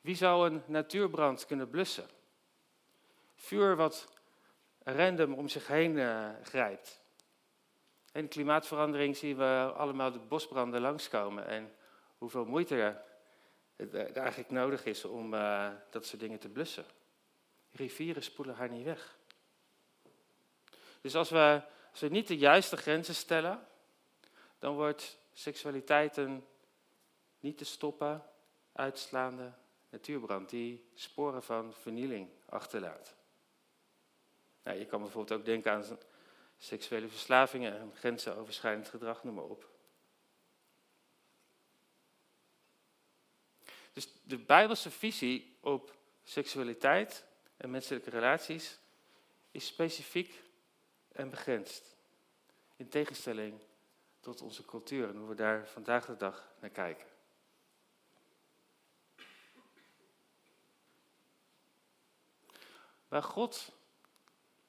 Wie 0.00 0.16
zou 0.16 0.50
een 0.50 0.62
natuurbrand 0.66 1.46
kunnen 1.46 1.70
blussen? 1.70 2.08
Vuur 3.38 3.76
wat 3.76 4.08
random 4.82 5.34
om 5.34 5.48
zich 5.48 5.66
heen 5.66 5.96
uh, 5.96 6.28
grijpt. 6.42 7.00
En 8.12 8.28
klimaatverandering 8.28 9.16
zien 9.16 9.36
we 9.36 9.72
allemaal 9.76 10.12
de 10.12 10.18
bosbranden 10.18 10.80
langskomen. 10.80 11.46
En 11.46 11.74
hoeveel 12.18 12.44
moeite 12.44 13.02
er, 13.76 13.94
er 13.94 14.16
eigenlijk 14.16 14.50
nodig 14.50 14.84
is 14.84 15.04
om 15.04 15.34
uh, 15.34 15.70
dat 15.90 16.06
soort 16.06 16.20
dingen 16.20 16.38
te 16.38 16.48
blussen. 16.48 16.84
Rivieren 17.72 18.22
spoelen 18.22 18.54
haar 18.54 18.70
niet 18.70 18.84
weg. 18.84 19.16
Dus 21.00 21.14
als 21.14 21.30
we, 21.30 21.62
als 21.90 22.00
we 22.00 22.08
niet 22.08 22.26
de 22.26 22.36
juiste 22.36 22.76
grenzen 22.76 23.14
stellen, 23.14 23.66
dan 24.58 24.74
wordt 24.74 25.18
seksualiteit 25.32 26.16
een 26.16 26.44
niet 27.40 27.58
te 27.58 27.64
stoppen, 27.64 28.24
uitslaande 28.72 29.52
natuurbrand 29.90 30.48
die 30.48 30.90
sporen 30.94 31.42
van 31.42 31.74
vernieling 31.74 32.28
achterlaat. 32.48 33.17
Nou, 34.62 34.78
je 34.78 34.86
kan 34.86 35.00
bijvoorbeeld 35.00 35.40
ook 35.40 35.46
denken 35.46 35.72
aan 35.72 35.98
seksuele 36.58 37.08
verslavingen 37.08 37.78
en 37.78 37.92
grensenoverschrijdend 37.94 38.88
gedrag, 38.88 39.24
noem 39.24 39.34
maar 39.34 39.44
op. 39.44 39.68
Dus 43.92 44.12
de 44.22 44.38
Bijbelse 44.38 44.90
visie 44.90 45.56
op 45.60 45.96
seksualiteit 46.22 47.24
en 47.56 47.70
menselijke 47.70 48.10
relaties 48.10 48.78
is 49.50 49.66
specifiek 49.66 50.42
en 51.12 51.30
begrensd. 51.30 51.96
In 52.76 52.88
tegenstelling 52.88 53.60
tot 54.20 54.40
onze 54.42 54.64
cultuur 54.64 55.08
en 55.08 55.16
hoe 55.16 55.28
we 55.28 55.34
daar 55.34 55.68
vandaag 55.68 56.06
de 56.06 56.16
dag 56.16 56.52
naar 56.60 56.70
kijken. 56.70 57.06
Maar 63.08 63.22
God 63.22 63.72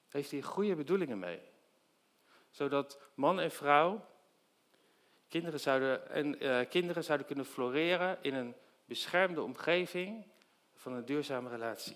heeft 0.10 0.32
hier 0.32 0.44
goede 0.44 0.76
bedoelingen 0.76 1.20
mee. 1.20 1.42
Zodat 2.50 3.02
man 3.14 3.40
en 3.40 3.52
vrouw 3.52 4.08
kinderen 5.28 5.60
zouden, 5.60 6.10
en, 6.10 6.44
uh, 6.44 6.70
kinderen 6.70 7.04
zouden 7.04 7.28
kunnen 7.28 7.46
floreren 7.46 8.18
in 8.22 8.34
een 8.34 8.56
beschermde 8.86 9.42
omgeving 9.42 10.26
van 10.74 10.94
een 10.94 11.06
duurzame 11.06 11.50
relatie. 11.50 11.96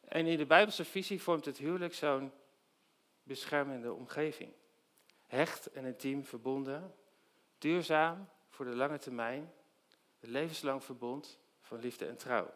En 0.00 0.26
in 0.26 0.38
de 0.38 0.46
Bijbelse 0.46 0.84
visie 0.84 1.22
vormt 1.22 1.44
het 1.44 1.58
huwelijk 1.58 1.94
zo'n 1.94 2.32
beschermende 3.22 3.92
omgeving. 3.92 4.52
Hecht 5.26 5.66
en 5.66 5.84
intiem 5.84 6.24
verbonden, 6.24 6.94
duurzaam 7.58 8.28
voor 8.48 8.64
de 8.64 8.74
lange 8.74 8.98
termijn, 8.98 9.52
een 10.20 10.30
levenslang 10.30 10.84
verbond 10.84 11.38
van 11.60 11.78
liefde 11.78 12.06
en 12.06 12.16
trouw. 12.16 12.52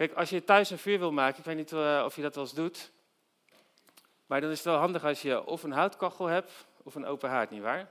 Kijk, 0.00 0.12
als 0.12 0.30
je 0.30 0.44
thuis 0.44 0.70
een 0.70 0.78
vuur 0.78 0.98
wil 0.98 1.12
maken, 1.12 1.38
ik 1.38 1.44
weet 1.44 1.56
niet 1.56 1.72
uh, 1.72 2.02
of 2.04 2.16
je 2.16 2.22
dat 2.22 2.34
wel 2.34 2.44
eens 2.44 2.54
doet, 2.54 2.92
maar 4.26 4.40
dan 4.40 4.50
is 4.50 4.56
het 4.56 4.66
wel 4.66 4.76
handig 4.76 5.04
als 5.04 5.22
je 5.22 5.44
of 5.44 5.62
een 5.62 5.72
houtkachel 5.72 6.26
hebt 6.26 6.66
of 6.82 6.94
een 6.94 7.04
open 7.04 7.30
haard, 7.30 7.50
nietwaar? 7.50 7.90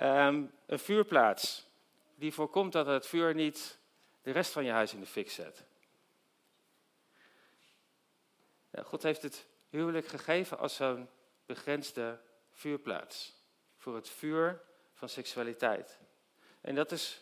Um, 0.00 0.52
een 0.66 0.78
vuurplaats 0.78 1.66
die 2.14 2.32
voorkomt 2.32 2.72
dat 2.72 2.86
het 2.86 3.06
vuur 3.06 3.34
niet 3.34 3.78
de 4.22 4.30
rest 4.30 4.52
van 4.52 4.64
je 4.64 4.70
huis 4.70 4.92
in 4.92 5.00
de 5.00 5.06
fik 5.06 5.30
zet. 5.30 5.64
God 8.82 9.02
heeft 9.02 9.22
het 9.22 9.46
huwelijk 9.70 10.06
gegeven 10.06 10.58
als 10.58 10.74
zo'n 10.74 11.08
begrensde 11.46 12.20
vuurplaats. 12.52 13.34
Voor 13.76 13.94
het 13.94 14.08
vuur 14.08 14.62
van 14.92 15.08
seksualiteit. 15.08 15.98
En 16.60 16.74
dat 16.74 16.92
is 16.92 17.20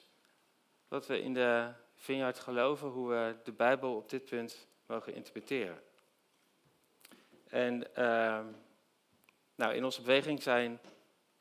wat 0.89 1.07
we 1.07 1.21
in 1.21 1.35
de 1.35 1.73
Vineyard 2.03 2.39
geloven, 2.39 2.89
hoe 2.89 3.09
we 3.09 3.37
de 3.45 3.53
Bijbel 3.53 3.97
op 3.97 4.11
dit 4.11 4.25
punt 4.25 4.67
mogen 4.87 5.15
interpreteren. 5.15 5.83
En 7.49 7.87
uh, 7.99 8.41
nou, 9.55 9.75
in 9.75 9.85
onze 9.85 10.01
beweging 10.01 10.43
zijn 10.43 10.81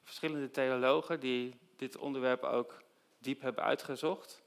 verschillende 0.04 0.52
theologen 0.52 1.20
die 1.20 1.60
dit 1.76 1.98
onderwerp 1.98 2.44
ook 2.44 2.82
diep 3.18 3.42
hebben 3.42 3.64
uitgezocht. 3.64 4.42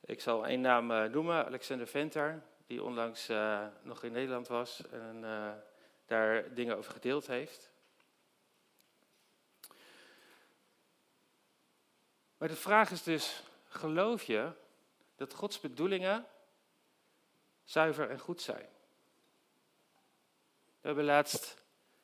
Ik 0.00 0.20
zal 0.20 0.46
één 0.46 0.60
naam 0.60 0.90
uh, 0.90 1.04
noemen, 1.04 1.44
Alexander 1.44 1.86
Venter, 1.86 2.42
die 2.66 2.82
onlangs 2.82 3.30
uh, 3.30 3.66
nog 3.82 4.02
in 4.02 4.12
Nederland 4.12 4.48
was 4.48 4.82
en 4.90 5.20
uh, 5.22 5.52
daar 6.04 6.54
dingen 6.54 6.76
over 6.76 6.92
gedeeld 6.92 7.26
heeft. 7.26 7.70
Maar 12.36 12.48
de 12.48 12.56
vraag 12.56 12.90
is 12.90 13.02
dus, 13.02 13.42
geloof 13.68 14.22
je 14.22 14.52
dat 15.16 15.34
Gods 15.34 15.60
bedoelingen 15.60 16.26
zuiver 17.64 18.10
en 18.10 18.18
goed 18.18 18.42
zijn? 18.42 18.68
We 20.80 20.92
hebben 20.92 21.04
laatst 21.04 21.62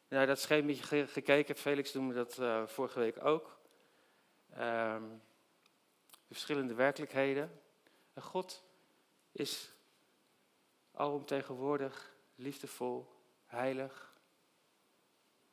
naar 0.09 0.27
dat 0.27 0.41
schemaatje 0.41 1.07
gekeken. 1.07 1.57
Felix 1.57 1.93
noemde 1.93 2.15
dat 2.15 2.39
uh, 2.39 2.67
vorige 2.67 2.99
week 2.99 3.25
ook. 3.25 3.59
Um, 4.59 5.23
verschillende 6.27 6.75
werkelijkheden. 6.75 7.61
En 8.13 8.23
God 8.23 8.63
is 9.33 9.71
alomtegenwoordig, 10.93 12.15
liefdevol, 12.35 13.13
heilig. 13.47 14.15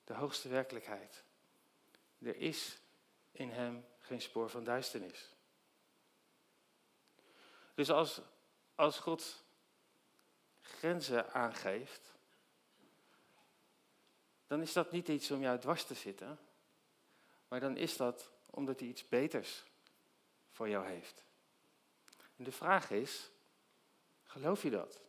De 0.03 0.13
hoogste 0.13 0.49
werkelijkheid. 0.49 1.23
Er 2.21 2.35
is 2.35 2.79
in 3.31 3.49
hem 3.49 3.85
geen 3.99 4.21
spoor 4.21 4.49
van 4.49 4.63
duisternis. 4.63 5.35
Dus 7.79 7.89
als, 7.89 8.21
als 8.75 8.99
God 8.99 9.43
grenzen 10.61 11.33
aangeeft, 11.33 12.13
dan 14.47 14.61
is 14.61 14.73
dat 14.73 14.91
niet 14.91 15.07
iets 15.07 15.31
om 15.31 15.41
jou 15.41 15.59
dwars 15.59 15.85
te 15.85 15.93
zitten, 15.93 16.39
maar 17.47 17.59
dan 17.59 17.77
is 17.77 17.97
dat 17.97 18.31
omdat 18.49 18.79
hij 18.79 18.89
iets 18.89 19.07
beters 19.07 19.63
voor 20.51 20.69
jou 20.69 20.87
heeft. 20.87 21.23
En 22.37 22.43
de 22.43 22.51
vraag 22.51 22.91
is, 22.91 23.29
geloof 24.23 24.63
je 24.63 24.69
dat? 24.69 25.01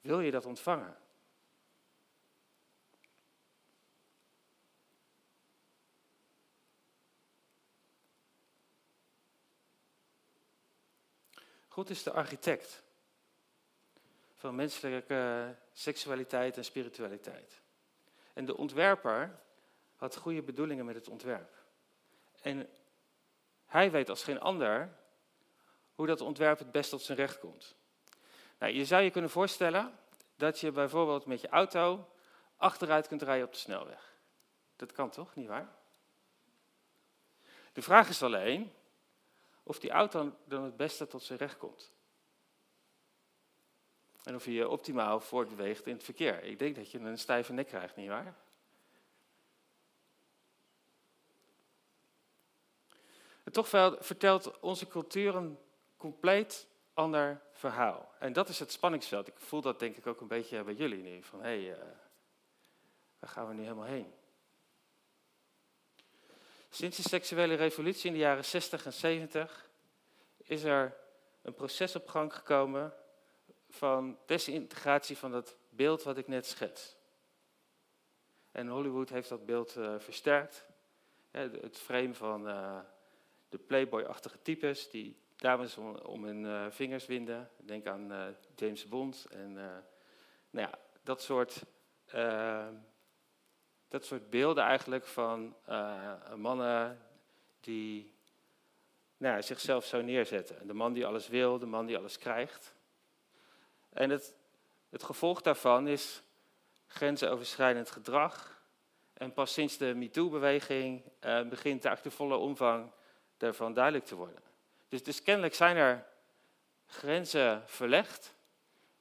Wil 0.00 0.20
je 0.20 0.30
dat 0.30 0.46
ontvangen? 0.46 0.96
God 11.70 11.90
is 11.90 12.02
de 12.02 12.12
architect 12.12 12.82
van 14.34 14.54
menselijke 14.54 15.54
seksualiteit 15.72 16.56
en 16.56 16.64
spiritualiteit. 16.64 17.60
En 18.32 18.44
de 18.44 18.56
ontwerper 18.56 19.38
had 19.96 20.16
goede 20.16 20.42
bedoelingen 20.42 20.84
met 20.84 20.94
het 20.94 21.08
ontwerp. 21.08 21.58
En 22.42 22.68
hij 23.66 23.90
weet 23.90 24.08
als 24.08 24.24
geen 24.24 24.40
ander 24.40 24.96
hoe 25.94 26.06
dat 26.06 26.20
ontwerp 26.20 26.58
het 26.58 26.72
best 26.72 26.90
tot 26.90 27.02
zijn 27.02 27.18
recht 27.18 27.38
komt. 27.38 27.74
Nou, 28.58 28.72
je 28.72 28.84
zou 28.84 29.02
je 29.02 29.10
kunnen 29.10 29.30
voorstellen 29.30 29.98
dat 30.36 30.60
je 30.60 30.72
bijvoorbeeld 30.72 31.26
met 31.26 31.40
je 31.40 31.48
auto 31.48 32.08
achteruit 32.56 33.08
kunt 33.08 33.22
rijden 33.22 33.46
op 33.46 33.52
de 33.52 33.58
snelweg. 33.58 34.14
Dat 34.76 34.92
kan 34.92 35.10
toch, 35.10 35.34
niet 35.34 35.48
waar? 35.48 35.68
De 37.72 37.82
vraag 37.82 38.08
is 38.08 38.22
alleen 38.22 38.72
of 39.62 39.78
die 39.78 39.90
auto 39.90 40.36
dan 40.44 40.62
het 40.62 40.76
beste 40.76 41.06
tot 41.06 41.22
zijn 41.22 41.38
recht 41.38 41.56
komt. 41.56 41.92
En 44.22 44.34
of 44.34 44.44
je 44.44 44.52
je 44.52 44.68
optimaal 44.68 45.20
voortbeweegt 45.20 45.86
in 45.86 45.94
het 45.94 46.04
verkeer. 46.04 46.44
Ik 46.44 46.58
denk 46.58 46.76
dat 46.76 46.90
je 46.90 46.98
een 46.98 47.18
stijve 47.18 47.52
nek 47.52 47.66
krijgt, 47.66 47.96
nietwaar? 47.96 48.34
En 53.44 53.52
toch 53.52 53.68
vertelt 54.00 54.60
onze 54.60 54.86
cultuur 54.86 55.34
een 55.34 55.58
compleet 55.96 56.66
ander 56.94 57.40
verhaal. 57.52 58.14
En 58.18 58.32
dat 58.32 58.48
is 58.48 58.58
het 58.58 58.72
spanningsveld. 58.72 59.28
Ik 59.28 59.38
voel 59.38 59.60
dat 59.60 59.78
denk 59.78 59.96
ik 59.96 60.06
ook 60.06 60.20
een 60.20 60.26
beetje 60.26 60.64
bij 60.64 60.74
jullie 60.74 61.02
nu. 61.02 61.22
Van 61.22 61.40
hé, 61.42 61.64
hey, 61.64 61.70
uh, 61.70 61.84
waar 63.18 63.30
gaan 63.30 63.48
we 63.48 63.54
nu 63.54 63.62
helemaal 63.62 63.84
heen? 63.84 64.12
Sinds 66.72 66.96
de 66.96 67.02
seksuele 67.02 67.54
revolutie 67.54 68.06
in 68.06 68.12
de 68.12 68.18
jaren 68.18 68.44
60 68.44 68.84
en 68.84 68.92
70 68.92 69.70
is 70.36 70.62
er 70.62 70.96
een 71.42 71.54
proces 71.54 71.96
op 71.96 72.08
gang 72.08 72.34
gekomen 72.34 72.94
van 73.68 74.18
desintegratie 74.26 75.16
van 75.16 75.30
dat 75.30 75.56
beeld 75.68 76.02
wat 76.02 76.16
ik 76.16 76.28
net 76.28 76.46
schets. 76.46 76.96
En 78.52 78.68
Hollywood 78.68 79.08
heeft 79.08 79.28
dat 79.28 79.46
beeld 79.46 79.76
uh, 79.76 79.98
versterkt. 79.98 80.66
het 81.30 81.78
frame 81.78 82.14
van 82.14 82.48
uh, 82.48 82.78
de 83.48 83.58
playboy-achtige 83.58 84.42
types 84.42 84.90
die 84.90 85.16
dames 85.36 85.76
om, 85.76 86.24
hun 86.24 86.44
uh, 86.44 86.66
vingers 86.70 87.06
winden. 87.06 87.50
Denk 87.56 87.86
aan 87.86 88.36
James 88.54 88.88
Bond 88.88 89.26
en 89.30 89.52
nou 90.50 90.68
ja, 90.68 90.78
dat 91.02 91.22
soort, 91.22 91.64
dat 93.90 94.04
soort 94.04 94.30
beelden 94.30 94.64
eigenlijk 94.64 95.06
van 95.06 95.54
mannen 96.36 96.98
die 97.60 98.12
nou, 99.16 99.42
zichzelf 99.42 99.84
zo 99.84 100.00
neerzetten. 100.00 100.66
De 100.66 100.74
man 100.74 100.92
die 100.92 101.06
alles 101.06 101.28
wil, 101.28 101.58
de 101.58 101.66
man 101.66 101.86
die 101.86 101.96
alles 101.96 102.18
krijgt. 102.18 102.74
En 103.92 104.10
het, 104.10 104.34
het 104.88 105.02
gevolg 105.02 105.42
daarvan 105.42 105.88
is 105.88 106.22
grensoverschrijdend 106.86 107.90
gedrag. 107.90 108.62
En 109.12 109.32
pas 109.32 109.52
sinds 109.52 109.76
de 109.76 109.94
MeToo-beweging 109.94 111.02
uh, 111.24 111.42
begint 111.48 111.82
de 111.82 112.10
volle 112.10 112.36
omvang 112.36 112.90
daarvan 113.36 113.74
duidelijk 113.74 114.04
te 114.04 114.14
worden. 114.14 114.42
Dus, 114.88 115.02
dus 115.02 115.22
kennelijk 115.22 115.54
zijn 115.54 115.76
er 115.76 116.06
grenzen 116.86 117.62
verlegd. 117.66 118.34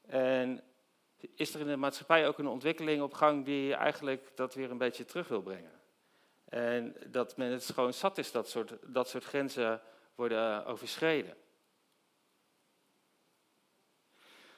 En 0.08 0.64
is 1.36 1.54
er 1.54 1.60
in 1.60 1.68
de 1.68 1.76
maatschappij 1.76 2.28
ook 2.28 2.38
een 2.38 2.48
ontwikkeling 2.48 3.02
op 3.02 3.14
gang 3.14 3.46
die 3.46 3.74
eigenlijk 3.74 4.32
dat 4.36 4.54
weer 4.54 4.72
een 4.72 4.78
beetje 4.78 5.06
terug 5.06 5.28
wil 5.28 5.42
brengen. 5.42 5.80
En 6.46 6.96
dat 7.08 7.38
men 7.38 7.52
het 7.52 7.66
gewoon 7.66 7.94
zat 7.94 8.18
is 8.18 8.32
dat 8.32 8.50
soort, 8.50 8.74
dat 8.82 9.10
soort 9.10 9.24
grenzen 9.24 9.82
worden 10.16 10.66
overschreden. 10.66 11.36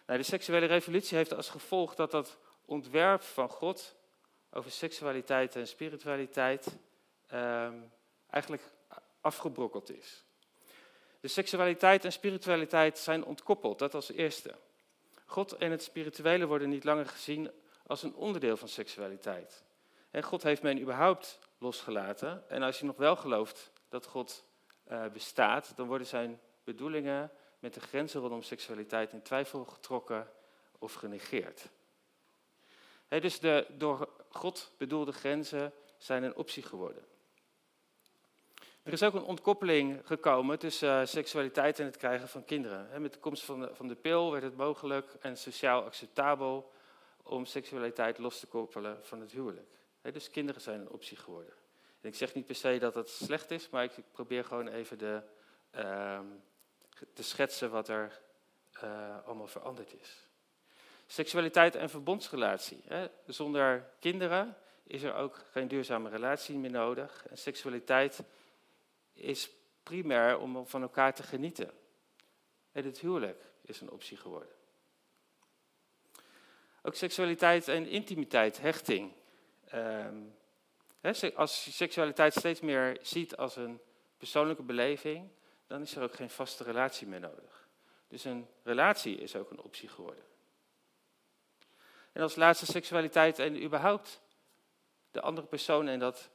Nou, 0.05 0.19
de 0.19 0.25
seksuele 0.25 0.65
revolutie 0.65 1.17
heeft 1.17 1.33
als 1.33 1.49
gevolg 1.49 1.95
dat 1.95 2.11
dat 2.11 2.37
ontwerp 2.65 3.21
van 3.21 3.49
God 3.49 3.95
over 4.49 4.71
seksualiteit 4.71 5.55
en 5.55 5.67
spiritualiteit 5.67 6.77
um, 7.33 7.91
eigenlijk 8.29 8.63
afgebrokkeld 9.21 9.91
is. 9.91 10.23
De 11.19 11.27
seksualiteit 11.27 12.05
en 12.05 12.11
spiritualiteit 12.11 12.97
zijn 12.97 13.25
ontkoppeld, 13.25 13.79
dat 13.79 13.93
als 13.93 14.11
eerste. 14.11 14.55
God 15.31 15.57
en 15.57 15.71
het 15.71 15.83
spirituele 15.83 16.45
worden 16.45 16.69
niet 16.69 16.83
langer 16.83 17.05
gezien 17.05 17.51
als 17.87 18.03
een 18.03 18.15
onderdeel 18.15 18.57
van 18.57 18.67
seksualiteit. 18.67 19.63
En 20.09 20.23
God 20.23 20.43
heeft 20.43 20.61
men 20.61 20.81
überhaupt 20.81 21.39
losgelaten. 21.57 22.49
En 22.49 22.63
als 22.63 22.79
je 22.79 22.85
nog 22.85 22.97
wel 22.97 23.15
gelooft 23.15 23.71
dat 23.89 24.05
God 24.05 24.45
uh, 24.91 25.05
bestaat, 25.07 25.73
dan 25.75 25.87
worden 25.87 26.07
zijn 26.07 26.39
bedoelingen 26.63 27.31
met 27.59 27.73
de 27.73 27.79
grenzen 27.79 28.21
rondom 28.21 28.41
seksualiteit 28.41 29.13
in 29.13 29.21
twijfel 29.21 29.65
getrokken 29.65 30.31
of 30.79 30.93
genegeerd. 30.93 31.69
dus 33.07 33.39
de 33.39 33.65
door 33.77 34.09
God 34.29 34.71
bedoelde 34.77 35.11
grenzen 35.11 35.73
zijn 35.97 36.23
een 36.23 36.35
optie 36.35 36.63
geworden. 36.63 37.05
Er 38.83 38.93
is 38.93 39.03
ook 39.03 39.13
een 39.13 39.23
ontkoppeling 39.23 40.01
gekomen 40.03 40.59
tussen 40.59 41.01
uh, 41.01 41.05
seksualiteit 41.05 41.79
en 41.79 41.85
het 41.85 41.97
krijgen 41.97 42.27
van 42.27 42.45
kinderen. 42.45 43.01
met 43.01 43.13
de 43.13 43.19
komst 43.19 43.43
van 43.43 43.59
de, 43.59 43.69
van 43.73 43.87
de 43.87 43.95
pil 43.95 44.31
werd 44.31 44.43
het 44.43 44.57
mogelijk 44.57 45.13
en 45.19 45.37
sociaal 45.37 45.83
acceptabel 45.83 46.71
om 47.23 47.45
seksualiteit 47.45 48.17
los 48.17 48.39
te 48.39 48.47
koppelen 48.47 48.97
van 49.01 49.19
het 49.19 49.31
huwelijk. 49.31 49.69
dus 50.01 50.29
kinderen 50.29 50.61
zijn 50.61 50.79
een 50.79 50.89
optie 50.89 51.17
geworden. 51.17 51.53
En 52.01 52.09
ik 52.09 52.15
zeg 52.15 52.33
niet 52.33 52.45
per 52.45 52.55
se 52.55 52.77
dat 52.77 52.95
het 52.95 53.09
slecht 53.09 53.51
is, 53.51 53.69
maar 53.69 53.83
ik 53.83 53.91
probeer 54.11 54.45
gewoon 54.45 54.67
even 54.67 54.97
de, 54.97 55.21
uh, 55.75 56.19
te 57.13 57.23
schetsen 57.23 57.71
wat 57.71 57.87
er 57.87 58.21
uh, 58.83 59.25
allemaal 59.25 59.47
veranderd 59.47 59.93
is. 60.01 60.27
Seksualiteit 61.07 61.75
en 61.75 61.89
verbondsrelatie. 61.89 62.83
Zonder 63.25 63.89
kinderen 63.99 64.57
is 64.83 65.03
er 65.03 65.13
ook 65.13 65.45
geen 65.51 65.67
duurzame 65.67 66.09
relatie 66.09 66.57
meer 66.57 66.71
nodig. 66.71 67.25
En 67.29 67.37
seksualiteit 67.37 68.23
is 69.21 69.49
primair 69.83 70.37
om 70.37 70.67
van 70.67 70.81
elkaar 70.81 71.13
te 71.13 71.23
genieten. 71.23 71.71
En 72.71 72.85
het 72.85 72.99
huwelijk 72.99 73.43
is 73.61 73.81
een 73.81 73.91
optie 73.91 74.17
geworden. 74.17 74.55
Ook 76.81 76.95
seksualiteit 76.95 77.67
en 77.67 77.87
intimiteit, 77.87 78.59
hechting. 78.59 79.11
Um, 79.73 80.35
als 81.35 81.65
je 81.65 81.71
seksualiteit 81.71 82.33
steeds 82.33 82.59
meer 82.59 82.97
ziet 83.01 83.37
als 83.37 83.55
een 83.55 83.79
persoonlijke 84.17 84.63
beleving, 84.63 85.29
dan 85.67 85.81
is 85.81 85.95
er 85.95 86.03
ook 86.03 86.15
geen 86.15 86.29
vaste 86.29 86.63
relatie 86.63 87.07
meer 87.07 87.19
nodig. 87.19 87.69
Dus 88.07 88.23
een 88.23 88.47
relatie 88.63 89.17
is 89.17 89.35
ook 89.35 89.51
een 89.51 89.61
optie 89.61 89.89
geworden. 89.89 90.23
En 92.11 92.21
als 92.21 92.35
laatste 92.35 92.65
seksualiteit 92.65 93.39
en 93.39 93.63
überhaupt 93.63 94.21
de 95.11 95.21
andere 95.21 95.47
persoon 95.47 95.87
en 95.87 95.99
dat 95.99 96.29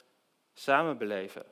samen 0.53 0.97
beleven. 0.97 1.45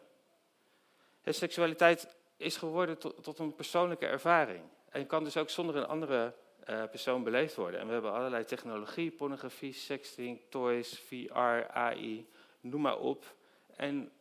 Seksualiteit 1.33 2.15
is 2.37 2.57
geworden 2.57 2.97
tot, 2.97 3.39
een 3.39 3.55
persoonlijke 3.55 4.05
ervaring. 4.05 4.63
En 4.89 5.07
kan 5.07 5.23
dus 5.23 5.37
ook 5.37 5.49
zonder 5.49 5.75
een 5.75 5.85
andere 5.85 6.33
uh, 6.69 6.83
persoon 6.89 7.23
beleefd 7.23 7.55
worden. 7.55 7.79
En 7.79 7.87
we 7.87 7.93
hebben 7.93 8.13
allerlei 8.13 8.45
technologie, 8.45 9.11
pornografie, 9.11 9.73
sexting, 9.73 10.41
toys, 10.49 10.99
VR, 10.99 11.67
AI, 11.69 12.29
noem 12.59 12.81
maar 12.81 12.99
op. 12.99 13.35
En 13.75 14.11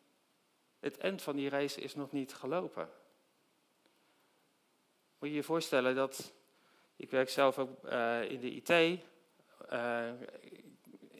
het 0.80 0.98
eind 0.98 1.22
van 1.22 1.36
die 1.36 1.48
race 1.48 1.80
is 1.80 1.94
nog 1.94 2.12
niet 2.12 2.34
gelopen. 2.34 2.88
Moet 5.18 5.28
je 5.28 5.34
je 5.34 5.42
voorstellen 5.42 5.94
dat, 5.94 6.34
ik 6.96 7.10
werk 7.10 7.28
zelf 7.28 7.58
ook 7.58 7.84
uh, 7.84 8.30
in 8.30 8.40
de 8.40 8.50
IT, 8.50 8.68
uh, 9.72 10.10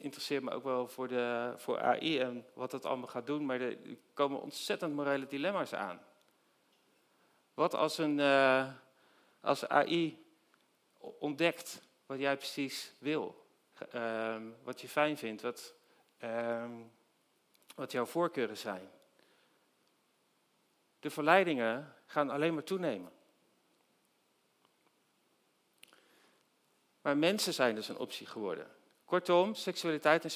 interesseer 0.05 0.43
me 0.43 0.51
ook 0.51 0.63
wel 0.63 0.87
voor, 0.87 1.07
de, 1.07 1.53
voor 1.57 1.79
AI 1.79 2.19
en 2.19 2.45
wat 2.53 2.71
het 2.71 2.85
allemaal 2.85 3.07
gaat 3.07 3.25
doen, 3.25 3.45
maar 3.45 3.61
er 3.61 3.77
komen 4.13 4.41
ontzettend 4.41 4.93
morele 4.93 5.27
dilemma's 5.27 5.73
aan. 5.73 6.01
Wat 7.53 7.73
als, 7.73 7.97
een, 7.97 8.17
uh, 8.17 8.73
als 9.41 9.67
AI 9.67 10.25
ontdekt 10.97 11.81
wat 12.05 12.19
jij 12.19 12.37
precies 12.37 12.93
wil, 12.97 13.47
uh, 13.95 14.41
wat 14.63 14.81
je 14.81 14.87
fijn 14.87 15.17
vindt, 15.17 15.41
wat, 15.41 15.73
uh, 16.19 16.69
wat 17.75 17.91
jouw 17.91 18.05
voorkeuren 18.05 18.57
zijn? 18.57 18.89
De 20.99 21.09
verleidingen 21.09 21.95
gaan 22.05 22.29
alleen 22.29 22.53
maar 22.53 22.63
toenemen. 22.63 23.11
Maar 27.01 27.17
mensen 27.17 27.53
zijn 27.53 27.75
dus 27.75 27.89
een 27.89 27.97
optie 27.97 28.27
geworden. 28.27 28.75
Kortom, 29.05 29.53
seksualiteit 29.53 30.23
en 30.23 30.31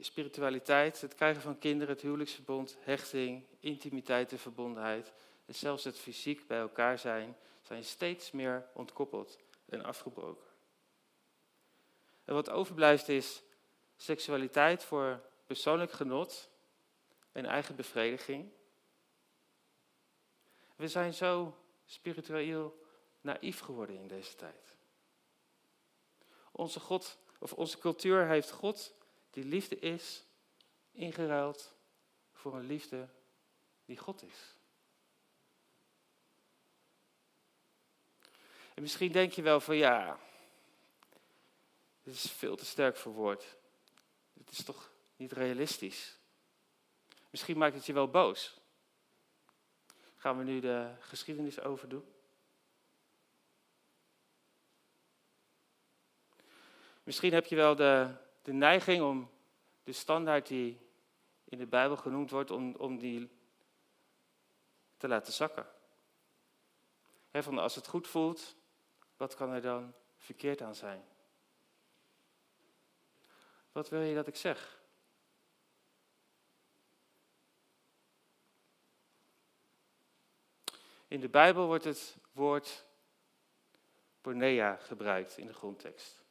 spiritualiteit, 0.00 1.00
het 1.00 1.14
krijgen 1.14 1.42
van 1.42 1.58
kinderen, 1.58 1.94
het 1.94 2.02
huwelijksverbond, 2.02 2.76
hechting, 2.80 3.44
intimiteit 3.60 4.32
en 4.32 4.38
verbondenheid, 4.38 5.12
en 5.46 5.54
zelfs 5.54 5.84
het 5.84 5.98
fysiek 5.98 6.46
bij 6.46 6.58
elkaar 6.58 6.98
zijn, 6.98 7.36
zijn 7.62 7.84
steeds 7.84 8.30
meer 8.30 8.68
ontkoppeld 8.74 9.38
en 9.68 9.84
afgebroken. 9.84 10.46
En 12.24 12.34
wat 12.34 12.50
overblijft 12.50 13.08
is 13.08 13.42
seksualiteit 13.96 14.84
voor 14.84 15.20
persoonlijk 15.46 15.92
genot 15.92 16.48
en 17.32 17.46
eigen 17.46 17.76
bevrediging. 17.76 18.50
We 20.76 20.88
zijn 20.88 21.14
zo 21.14 21.56
spiritueel 21.84 22.82
naïef 23.20 23.60
geworden 23.60 23.96
in 23.96 24.08
deze 24.08 24.34
tijd. 24.34 24.76
Onze 26.52 26.80
God 26.80 27.18
of 27.38 27.52
onze 27.52 27.78
cultuur 27.78 28.26
heeft 28.26 28.50
God, 28.50 28.94
die 29.30 29.44
liefde 29.44 29.78
is, 29.78 30.24
ingeruild 30.92 31.74
voor 32.32 32.54
een 32.54 32.66
liefde 32.66 33.08
die 33.84 33.96
God 33.96 34.22
is. 34.22 34.56
En 38.74 38.82
misschien 38.82 39.12
denk 39.12 39.32
je 39.32 39.42
wel 39.42 39.60
van 39.60 39.76
ja, 39.76 40.18
dit 42.02 42.14
is 42.14 42.30
veel 42.30 42.56
te 42.56 42.64
sterk 42.64 42.96
voor 42.96 43.12
woord. 43.12 43.56
Het 44.38 44.50
is 44.50 44.64
toch 44.64 44.90
niet 45.16 45.32
realistisch. 45.32 46.18
Misschien 47.30 47.58
maakt 47.58 47.74
het 47.74 47.86
je 47.86 47.92
wel 47.92 48.10
boos. 48.10 48.60
Gaan 50.16 50.38
we 50.38 50.44
nu 50.44 50.60
de 50.60 50.94
geschiedenis 51.00 51.60
overdoen? 51.60 52.17
Misschien 57.08 57.32
heb 57.32 57.46
je 57.46 57.56
wel 57.56 57.76
de, 57.76 58.14
de 58.42 58.52
neiging 58.52 59.02
om 59.02 59.30
de 59.84 59.92
standaard 59.92 60.46
die 60.46 60.80
in 61.44 61.58
de 61.58 61.66
Bijbel 61.66 61.96
genoemd 61.96 62.30
wordt, 62.30 62.50
om, 62.50 62.74
om 62.74 62.98
die 62.98 63.30
te 64.96 65.08
laten 65.08 65.32
zakken. 65.32 65.66
van 67.32 67.58
als 67.58 67.74
het 67.74 67.86
goed 67.86 68.08
voelt, 68.08 68.56
wat 69.16 69.34
kan 69.34 69.50
er 69.50 69.60
dan 69.62 69.94
verkeerd 70.16 70.62
aan 70.62 70.74
zijn? 70.74 71.04
Wat 73.72 73.88
wil 73.88 74.00
je 74.00 74.14
dat 74.14 74.26
ik 74.26 74.36
zeg? 74.36 74.80
In 81.06 81.20
de 81.20 81.28
Bijbel 81.28 81.66
wordt 81.66 81.84
het 81.84 82.16
woord 82.32 82.84
pornea 84.20 84.76
gebruikt 84.76 85.36
in 85.36 85.46
de 85.46 85.54
grondtekst. 85.54 86.26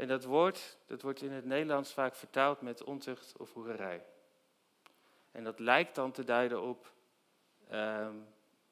En 0.00 0.08
dat 0.08 0.24
woord, 0.24 0.78
dat 0.86 1.02
wordt 1.02 1.22
in 1.22 1.30
het 1.30 1.44
Nederlands 1.44 1.92
vaak 1.92 2.14
vertaald 2.14 2.60
met 2.60 2.84
ontucht 2.84 3.36
of 3.36 3.52
hoererij. 3.52 4.06
En 5.32 5.44
dat 5.44 5.58
lijkt 5.58 5.94
dan 5.94 6.12
te 6.12 6.24
duiden 6.24 6.62
op 6.62 6.92
ehm, 7.68 8.14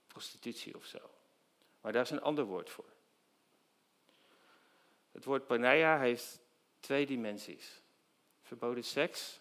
prostitutie 0.07 0.77
of 0.77 0.85
zo. 0.85 1.11
Maar 1.81 1.93
daar 1.93 2.03
is 2.03 2.11
een 2.11 2.21
ander 2.21 2.45
woord 2.45 2.71
voor. 2.71 2.93
Het 5.13 5.25
woord 5.25 5.47
porneia 5.47 5.99
heeft 5.99 6.41
twee 6.81 7.07
dimensies. 7.07 7.83
Verboden 8.43 8.85
seks, 8.85 9.41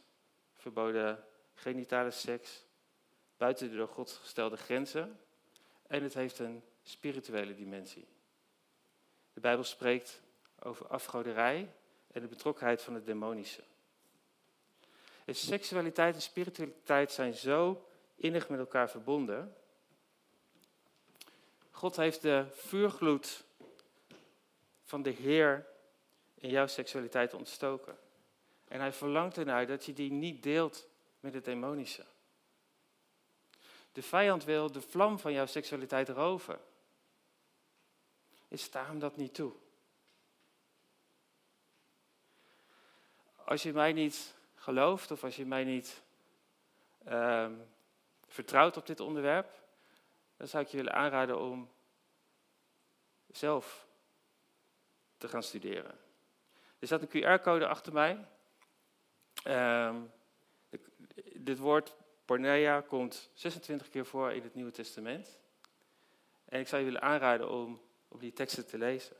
verboden 0.55 1.25
genitale 1.53 2.11
seks, 2.11 2.65
buiten 3.37 3.69
de 3.69 3.75
door 3.75 3.87
God 3.87 4.11
gestelde 4.11 4.57
grenzen. 4.57 5.19
En 5.87 6.03
het 6.03 6.13
heeft 6.13 6.39
een 6.39 6.63
spirituele 6.83 7.55
dimensie. 7.55 8.07
De 9.33 9.39
Bijbel 9.39 9.63
spreekt 9.63 10.25
over 10.59 10.87
afgoderij 10.87 11.73
en 12.11 12.21
de 12.21 12.27
betrokkenheid 12.27 12.81
van 12.81 12.93
het 12.93 13.05
demonische. 13.05 13.63
En 15.25 15.35
seksualiteit 15.35 16.15
en 16.15 16.21
spiritualiteit 16.21 17.11
zijn 17.11 17.33
zo 17.33 17.85
innig 18.15 18.49
met 18.49 18.59
elkaar 18.59 18.89
verbonden. 18.89 19.55
God 21.71 21.95
heeft 21.95 22.21
de 22.21 22.45
vuurgloed 22.51 23.43
van 24.83 25.01
de 25.01 25.09
Heer 25.09 25.65
in 26.35 26.49
jouw 26.49 26.67
seksualiteit 26.67 27.33
ontstoken. 27.33 27.97
En 28.67 28.79
hij 28.79 28.93
verlangt 28.93 29.37
ernaar 29.37 29.67
dat 29.67 29.85
je 29.85 29.93
die 29.93 30.11
niet 30.11 30.43
deelt 30.43 30.87
met 31.19 31.33
het 31.33 31.45
demonische. 31.45 32.05
De 33.91 34.01
vijand 34.01 34.43
wil 34.43 34.71
de 34.71 34.81
vlam 34.81 35.19
van 35.19 35.33
jouw 35.33 35.45
seksualiteit 35.45 36.09
roven. 36.09 36.59
Is 38.47 38.61
sta 38.61 38.85
hem 38.85 38.99
dat 38.99 39.17
niet 39.17 39.33
toe. 39.33 39.53
Als 43.47 43.63
je 43.63 43.73
mij 43.73 43.93
niet 43.93 44.35
gelooft 44.55 45.11
of 45.11 45.23
als 45.23 45.35
je 45.35 45.45
mij 45.45 45.63
niet, 45.63 46.01
uh, 47.07 47.49
vertrouwt 48.27 48.77
op 48.77 48.85
dit 48.85 48.99
onderwerp, 48.99 49.63
dan 50.37 50.47
zou 50.47 50.63
ik 50.63 50.69
je 50.69 50.77
willen 50.77 50.93
aanraden 50.93 51.39
om 51.39 51.69
zelf 53.27 53.87
te 55.17 55.27
gaan 55.27 55.43
studeren. 55.43 55.97
Er 56.79 56.87
staat 56.87 57.01
een 57.01 57.39
QR-code 57.39 57.67
achter 57.67 57.93
mij. 57.93 58.25
Ehm, 59.43 60.01
dit 61.33 61.57
woord 61.57 61.95
porneia 62.25 62.81
komt 62.81 63.29
26 63.33 63.89
keer 63.89 64.05
voor 64.05 64.31
in 64.31 64.43
het 64.43 64.55
Nieuwe 64.55 64.71
Testament. 64.71 65.39
En 66.45 66.59
ik 66.59 66.67
zou 66.67 66.81
je 66.81 66.87
willen 66.87 67.01
aanraden 67.01 67.49
om, 67.49 67.81
om 68.07 68.19
die 68.19 68.33
teksten 68.33 68.67
te 68.67 68.77
lezen. 68.77 69.15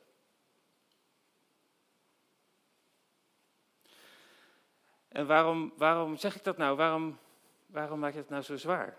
En 5.17 5.25
waarom, 5.25 5.73
waarom 5.77 6.17
zeg 6.17 6.35
ik 6.35 6.43
dat 6.43 6.57
nou? 6.57 6.75
Waarom, 6.75 7.19
waarom 7.65 7.99
maak 7.99 8.13
je 8.13 8.17
het 8.17 8.29
nou 8.29 8.41
zo 8.41 8.57
zwaar? 8.57 8.97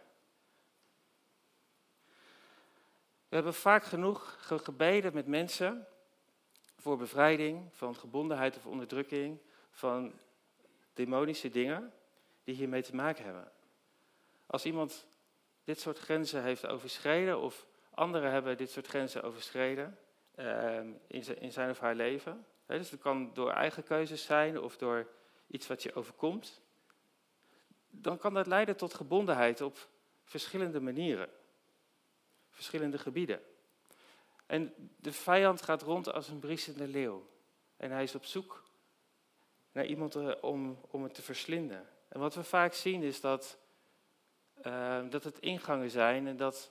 We 3.28 3.34
hebben 3.34 3.54
vaak 3.54 3.84
genoeg 3.84 4.36
gebeden 4.40 5.14
met 5.14 5.26
mensen 5.26 5.86
voor 6.76 6.96
bevrijding 6.96 7.68
van 7.72 7.96
gebondenheid 7.96 8.56
of 8.56 8.66
onderdrukking, 8.66 9.38
van 9.70 10.12
demonische 10.94 11.48
dingen 11.48 11.92
die 12.44 12.54
hiermee 12.54 12.82
te 12.82 12.94
maken 12.94 13.24
hebben. 13.24 13.52
Als 14.46 14.64
iemand 14.64 15.06
dit 15.64 15.80
soort 15.80 15.98
grenzen 15.98 16.42
heeft 16.42 16.66
overschreden, 16.66 17.40
of 17.40 17.66
anderen 17.90 18.30
hebben 18.30 18.56
dit 18.56 18.70
soort 18.70 18.86
grenzen 18.86 19.22
overschreden 19.22 19.98
uh, 20.36 20.80
in, 21.06 21.52
zijn, 21.52 21.70
of 21.70 21.78
haar 21.78 21.94
leven, 21.94 22.46
dus 22.66 22.90
dat 22.90 23.00
kan 23.00 23.30
door 23.34 23.50
eigen 23.50 23.82
keuzes 23.82 24.24
zijn 24.24 24.60
of 24.60 24.76
door 24.76 25.06
iets 25.48 25.66
wat 25.66 25.82
je 25.82 25.94
overkomt, 25.94 26.62
dan 27.90 28.18
kan 28.18 28.34
dat 28.34 28.46
leiden 28.46 28.76
tot 28.76 28.94
gebondenheid 28.94 29.60
op 29.60 29.88
verschillende 30.24 30.80
manieren, 30.80 31.28
verschillende 32.50 32.98
gebieden. 32.98 33.40
En 34.46 34.74
de 34.96 35.12
vijand 35.12 35.62
gaat 35.62 35.82
rond 35.82 36.12
als 36.12 36.28
een 36.28 36.38
briesende 36.38 36.88
leeuw. 36.88 37.28
En 37.76 37.90
hij 37.90 38.02
is 38.02 38.14
op 38.14 38.24
zoek 38.24 38.64
naar 39.72 39.86
iemand 39.86 40.14
eh, 40.14 40.30
om, 40.40 40.80
om 40.90 41.02
het 41.02 41.14
te 41.14 41.22
verslinden. 41.22 41.88
En 42.08 42.20
wat 42.20 42.34
we 42.34 42.44
vaak 42.44 42.72
zien 42.72 43.02
is 43.02 43.20
dat, 43.20 43.58
uh, 44.66 45.00
dat 45.10 45.24
het 45.24 45.38
ingangen 45.38 45.90
zijn 45.90 46.26
en 46.26 46.36
dat, 46.36 46.70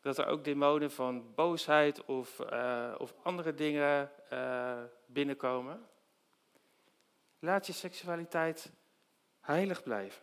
dat 0.00 0.18
er 0.18 0.26
ook 0.26 0.44
demonen 0.44 0.90
van 0.90 1.34
boosheid 1.34 2.04
of, 2.04 2.40
uh, 2.52 2.94
of 2.98 3.14
andere 3.22 3.54
dingen 3.54 4.10
uh, 4.32 4.82
binnenkomen. 5.06 5.88
Laat 7.40 7.66
je 7.66 7.72
seksualiteit 7.72 8.70
heilig 9.40 9.82
blijven. 9.82 10.22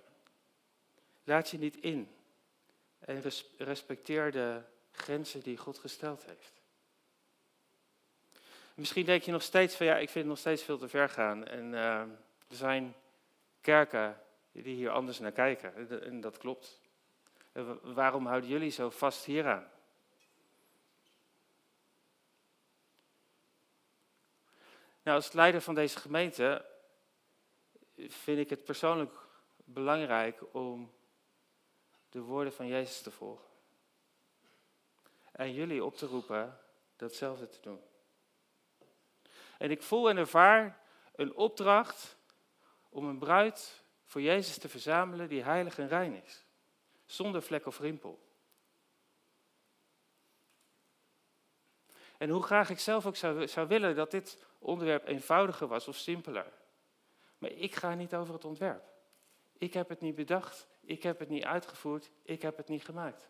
Laat 1.23 1.49
je 1.49 1.57
niet 1.57 1.77
in. 1.77 2.15
En 2.99 3.23
respecteer 3.57 4.31
de 4.31 4.61
grenzen 4.91 5.41
die 5.41 5.57
God 5.57 5.77
gesteld 5.77 6.25
heeft. 6.25 6.61
Misschien 8.73 9.05
denk 9.05 9.23
je 9.23 9.31
nog 9.31 9.41
steeds 9.41 9.75
van 9.75 9.85
ja, 9.85 9.93
ik 9.97 10.09
vind 10.09 10.15
het 10.15 10.25
nog 10.25 10.37
steeds 10.37 10.63
veel 10.63 10.77
te 10.77 10.87
ver 10.87 11.09
gaan. 11.09 11.47
En 11.47 11.73
uh, 11.73 11.99
er 12.47 12.55
zijn 12.55 12.95
kerken 13.61 14.21
die 14.51 14.75
hier 14.75 14.89
anders 14.89 15.19
naar 15.19 15.31
kijken. 15.31 16.01
En 16.03 16.21
dat 16.21 16.37
klopt. 16.37 16.79
waarom 17.81 18.25
houden 18.25 18.49
jullie 18.49 18.71
zo 18.71 18.89
vast 18.89 19.25
hieraan? 19.25 19.71
Nou, 25.03 25.17
als 25.17 25.31
leider 25.31 25.61
van 25.61 25.75
deze 25.75 25.99
gemeente 25.99 26.65
vind 27.97 28.39
ik 28.39 28.49
het 28.49 28.63
persoonlijk 28.63 29.13
belangrijk 29.55 30.41
om 30.51 30.93
de 32.09 32.21
woorden 32.21 32.53
van 32.53 32.67
Jezus 32.67 33.01
te 33.01 33.11
volgen. 33.11 33.45
En 35.31 35.53
jullie 35.53 35.83
op 35.83 35.95
te 35.95 36.05
roepen 36.05 36.59
datzelfde 36.95 37.49
te 37.49 37.61
doen. 37.61 37.81
En 39.57 39.71
ik 39.71 39.83
voel 39.83 40.09
en 40.09 40.17
ervaar 40.17 40.79
een 41.15 41.35
opdracht 41.35 42.17
om 42.89 43.05
een 43.05 43.17
bruid 43.17 43.83
voor 44.05 44.21
Jezus 44.21 44.57
te 44.57 44.69
verzamelen 44.69 45.29
die 45.29 45.43
heilig 45.43 45.77
en 45.79 45.87
rein 45.87 46.23
is. 46.23 46.45
Zonder 47.05 47.41
vlek 47.41 47.65
of 47.65 47.79
rimpel. 47.79 48.25
En 52.17 52.29
hoe 52.29 52.43
graag 52.43 52.69
ik 52.69 52.79
zelf 52.79 53.05
ook 53.05 53.15
zou, 53.15 53.47
zou 53.47 53.67
willen 53.67 53.95
dat 53.95 54.11
dit 54.11 54.45
onderwerp 54.59 55.07
eenvoudiger 55.07 55.67
was 55.67 55.87
of 55.87 55.95
simpeler. 55.95 56.51
Maar 57.37 57.51
ik 57.51 57.75
ga 57.75 57.93
niet 57.93 58.15
over 58.15 58.33
het 58.33 58.45
ontwerp. 58.45 58.95
Ik 59.57 59.73
heb 59.73 59.89
het 59.89 60.01
niet 60.01 60.15
bedacht, 60.15 60.67
ik 60.81 61.03
heb 61.03 61.19
het 61.19 61.29
niet 61.29 61.43
uitgevoerd, 61.43 62.09
ik 62.23 62.41
heb 62.41 62.57
het 62.57 62.67
niet 62.67 62.83
gemaakt. 62.83 63.29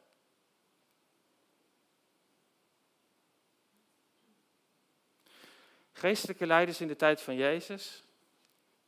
Geestelijke 5.92 6.46
leiders 6.46 6.82
in 6.82 6.88
de 6.88 6.96
tijd 6.96 7.22
van 7.22 7.36
Jezus, 7.36 8.04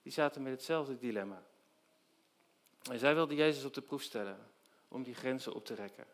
die 0.01 0.11
zaten 0.11 0.43
met 0.43 0.51
hetzelfde 0.51 0.97
dilemma. 0.97 1.43
En 2.91 2.99
zij 2.99 3.13
wilden 3.13 3.35
Jezus 3.35 3.63
op 3.63 3.73
de 3.73 3.81
proef 3.81 4.01
stellen 4.01 4.51
om 4.87 5.03
die 5.03 5.15
grenzen 5.15 5.53
op 5.53 5.65
te 5.65 5.73
rekken. 5.73 6.07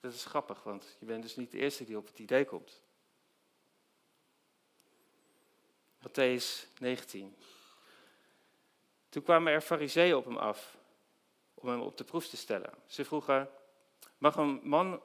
Dat 0.00 0.12
is 0.12 0.24
grappig, 0.24 0.62
want 0.62 0.96
je 0.98 1.06
bent 1.06 1.22
dus 1.22 1.36
niet 1.36 1.50
de 1.50 1.58
eerste 1.58 1.84
die 1.84 1.96
op 1.96 2.06
het 2.06 2.18
idee 2.18 2.44
komt. 2.44 2.82
Matthäus 6.02 6.66
19. 6.78 7.36
Toen 9.08 9.22
kwamen 9.22 9.52
er 9.52 9.60
fariseeën 9.60 10.14
op 10.14 10.24
hem 10.24 10.36
af 10.36 10.76
om 11.54 11.68
hem 11.68 11.80
op 11.80 11.96
de 11.96 12.04
proef 12.04 12.26
te 12.26 12.36
stellen. 12.36 12.70
Ze 12.86 13.04
vroegen, 13.04 13.48
mag 14.18 14.36
een 14.36 14.60
man 14.62 15.02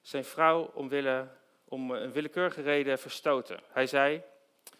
zijn 0.00 0.24
vrouw 0.24 0.70
omwille, 0.74 1.28
om 1.64 1.90
een 1.90 2.12
willekeurige 2.12 2.62
reden 2.62 2.98
verstoten? 2.98 3.60
Hij 3.68 3.86
zei, 3.86 4.22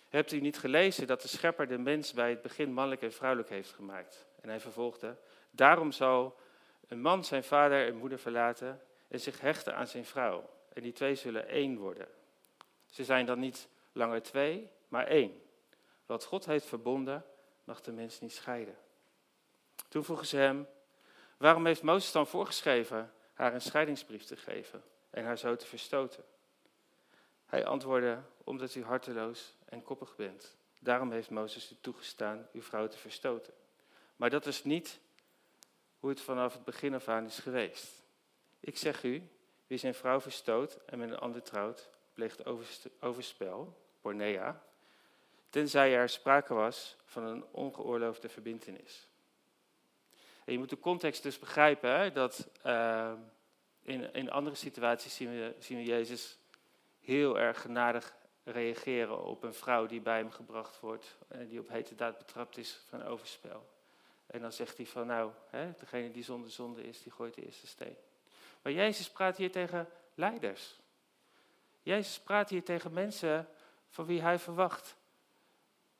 hebt 0.08 0.32
u 0.32 0.40
niet 0.40 0.58
gelezen 0.58 1.06
dat 1.06 1.22
de 1.22 1.28
schepper 1.28 1.66
de 1.66 1.78
mens 1.78 2.12
bij 2.12 2.30
het 2.30 2.42
begin 2.42 2.72
mannelijk 2.72 3.02
en 3.02 3.12
vrouwelijk 3.12 3.48
heeft 3.48 3.72
gemaakt? 3.72 4.26
En 4.40 4.48
hij 4.48 4.60
vervolgde, 4.60 5.16
daarom 5.50 5.92
zal 5.92 6.36
een 6.88 7.00
man 7.00 7.24
zijn 7.24 7.44
vader 7.44 7.86
en 7.86 7.96
moeder 7.96 8.18
verlaten 8.18 8.80
en 9.08 9.20
zich 9.20 9.40
hechten 9.40 9.76
aan 9.76 9.86
zijn 9.86 10.04
vrouw. 10.04 10.50
En 10.72 10.82
die 10.82 10.92
twee 10.92 11.14
zullen 11.14 11.48
één 11.48 11.76
worden. 11.76 12.08
Ze 12.86 13.04
zijn 13.04 13.26
dan 13.26 13.38
niet 13.38 13.68
langer 13.92 14.22
twee, 14.22 14.70
maar 14.94 15.06
één. 15.06 15.42
Wat 16.06 16.24
God 16.24 16.44
heeft 16.44 16.66
verbonden, 16.66 17.24
mag 17.64 17.80
de 17.80 17.92
mens 17.92 18.20
niet 18.20 18.32
scheiden. 18.32 18.76
Toen 19.88 20.04
vroegen 20.04 20.26
ze 20.26 20.36
hem, 20.36 20.66
waarom 21.36 21.66
heeft 21.66 21.82
Mozes 21.82 22.12
dan 22.12 22.26
voorgeschreven 22.26 23.12
haar 23.32 23.54
een 23.54 23.60
scheidingsbrief 23.60 24.24
te 24.24 24.36
geven 24.36 24.84
en 25.10 25.24
haar 25.24 25.38
zo 25.38 25.56
te 25.56 25.66
verstoten? 25.66 26.24
Hij 27.46 27.66
antwoordde, 27.66 28.22
omdat 28.44 28.74
u 28.74 28.84
harteloos 28.84 29.54
en 29.64 29.82
koppig 29.82 30.16
bent. 30.16 30.56
Daarom 30.80 31.12
heeft 31.12 31.30
Mozes 31.30 31.72
u 31.72 31.76
toegestaan 31.80 32.48
uw 32.52 32.62
vrouw 32.62 32.88
te 32.88 32.98
verstoten. 32.98 33.54
Maar 34.16 34.30
dat 34.30 34.46
is 34.46 34.64
niet 34.64 35.00
hoe 35.98 36.10
het 36.10 36.20
vanaf 36.20 36.52
het 36.52 36.64
begin 36.64 36.94
af 36.94 37.08
aan 37.08 37.24
is 37.24 37.38
geweest. 37.38 38.02
Ik 38.60 38.76
zeg 38.76 39.02
u, 39.02 39.28
wie 39.66 39.78
zijn 39.78 39.94
vrouw 39.94 40.20
verstoot 40.20 40.78
en 40.86 40.98
met 40.98 41.10
een 41.10 41.18
ander 41.18 41.42
trouwt, 41.42 41.90
pleegt 42.12 42.44
overspel, 43.00 43.82
pornea, 44.00 44.62
tenzij 45.54 45.94
er 45.94 46.08
sprake 46.08 46.54
was 46.54 46.96
van 47.04 47.24
een 47.24 47.44
ongeoorloofde 47.50 48.28
verbintenis. 48.28 49.08
En 50.44 50.52
je 50.52 50.58
moet 50.58 50.70
de 50.70 50.78
context 50.78 51.22
dus 51.22 51.38
begrijpen, 51.38 51.98
hè, 51.98 52.12
dat 52.12 52.48
uh, 52.66 53.12
in, 53.82 54.12
in 54.12 54.30
andere 54.30 54.56
situaties 54.56 55.14
zien 55.14 55.30
we, 55.30 55.54
zien 55.58 55.78
we 55.78 55.84
Jezus 55.84 56.38
heel 57.00 57.38
erg 57.38 57.60
genadig 57.60 58.14
reageren 58.44 59.24
op 59.24 59.42
een 59.42 59.54
vrouw 59.54 59.86
die 59.86 60.00
bij 60.00 60.16
hem 60.16 60.30
gebracht 60.30 60.80
wordt 60.80 61.18
en 61.28 61.48
die 61.48 61.60
op 61.60 61.68
hete 61.68 61.94
daad 61.94 62.18
betrapt 62.18 62.56
is 62.56 62.80
van 62.88 63.02
overspel. 63.02 63.68
En 64.26 64.40
dan 64.40 64.52
zegt 64.52 64.76
hij 64.76 64.86
van 64.86 65.06
nou, 65.06 65.32
hè, 65.50 65.72
degene 65.78 66.10
die 66.10 66.24
zonder 66.24 66.50
zonde 66.50 66.82
is, 66.82 67.02
die 67.02 67.12
gooit 67.12 67.34
de 67.34 67.44
eerste 67.44 67.66
steen. 67.66 67.96
Maar 68.62 68.72
Jezus 68.72 69.10
praat 69.10 69.36
hier 69.36 69.50
tegen 69.50 69.88
leiders. 70.14 70.80
Jezus 71.82 72.20
praat 72.20 72.50
hier 72.50 72.64
tegen 72.64 72.92
mensen 72.92 73.48
van 73.88 74.06
wie 74.06 74.22
hij 74.22 74.38
verwacht 74.38 74.96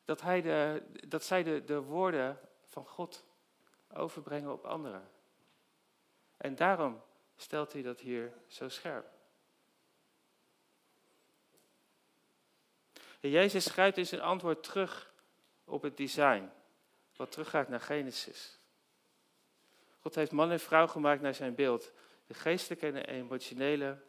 dat, 0.04 0.20
hij 0.20 0.42
de, 0.42 0.82
dat 1.08 1.24
zij 1.24 1.42
de, 1.42 1.64
de 1.64 1.80
woorden 1.80 2.38
van 2.64 2.86
God 2.86 3.24
overbrengen 3.92 4.52
op 4.52 4.64
anderen. 4.64 5.10
En 6.36 6.54
daarom 6.54 7.02
stelt 7.36 7.72
hij 7.72 7.82
dat 7.82 8.00
hier 8.00 8.32
zo 8.46 8.68
scherp. 8.68 9.06
En 13.20 13.30
Jezus 13.30 13.64
schrijft 13.64 13.96
in 13.96 14.06
zijn 14.06 14.20
antwoord 14.20 14.62
terug 14.62 15.12
op 15.64 15.82
het 15.82 15.96
design, 15.96 16.50
wat 17.16 17.32
teruggaat 17.32 17.68
naar 17.68 17.80
Genesis. 17.80 18.58
God 20.00 20.14
heeft 20.14 20.32
man 20.32 20.50
en 20.50 20.60
vrouw 20.60 20.86
gemaakt 20.86 21.20
naar 21.20 21.34
zijn 21.34 21.54
beeld. 21.54 21.92
De 22.26 22.34
geestelijke 22.34 22.86
en 22.86 22.92
de 22.92 23.06
emotionele 23.06 24.02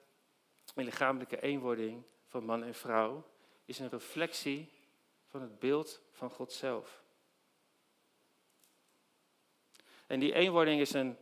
en 0.76 0.84
lichamelijke 0.84 1.42
eenwording 1.42 2.04
van 2.28 2.44
man 2.44 2.64
en 2.64 2.74
vrouw 2.74 3.30
is 3.66 3.80
een 3.80 3.90
reflectie 3.90 4.75
van 5.36 5.44
het 5.44 5.60
beeld 5.60 6.02
van 6.12 6.30
God 6.30 6.52
zelf. 6.52 7.04
En 10.08 10.20
die 10.20 10.34
eenwording 10.34 10.82
is 10.82 10.94
een 10.94 11.18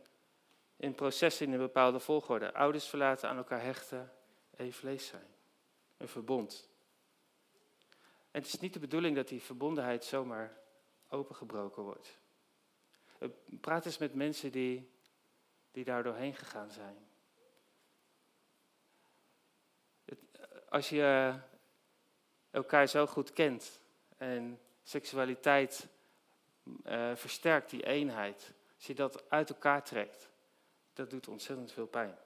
in 0.76 0.94
processen 0.94 1.46
in 1.46 1.52
een 1.52 1.58
bepaalde 1.58 2.00
volgorde. 2.00 2.52
Ouders 2.52 2.86
verlaten, 2.86 3.28
aan 3.28 3.36
elkaar 3.36 3.62
hechten, 3.62 4.12
één 4.56 4.72
vlees 4.72 5.06
zijn. 5.06 5.26
Een 5.96 6.08
verbond. 6.08 6.68
En 8.30 8.40
het 8.40 8.46
is 8.46 8.60
niet 8.60 8.72
de 8.72 8.78
bedoeling 8.78 9.16
dat 9.16 9.28
die 9.28 9.42
verbondenheid 9.42 10.04
zomaar 10.04 10.58
opengebroken 11.08 11.82
wordt. 11.82 12.18
Praat 13.60 13.86
eens 13.86 13.98
met 13.98 14.14
mensen 14.14 14.52
die, 14.52 14.90
die 15.70 15.84
daar 15.84 16.02
doorheen 16.02 16.34
gegaan 16.34 16.70
zijn. 16.70 17.08
als 20.68 20.88
je 20.88 21.34
elkaar 22.50 22.88
zo 22.88 23.06
goed 23.06 23.32
kent 23.32 23.82
en 24.16 24.60
seksualiteit 24.82 25.88
uh, 26.86 27.14
versterkt, 27.14 27.70
die 27.70 27.86
eenheid, 27.86 28.52
als 28.76 28.86
je 28.86 28.94
dat 28.94 29.30
uit 29.30 29.50
elkaar 29.50 29.84
trekt, 29.84 30.28
dat 30.92 31.10
doet 31.10 31.28
ontzettend 31.28 31.72
veel 31.72 31.86
pijn. 31.86 32.18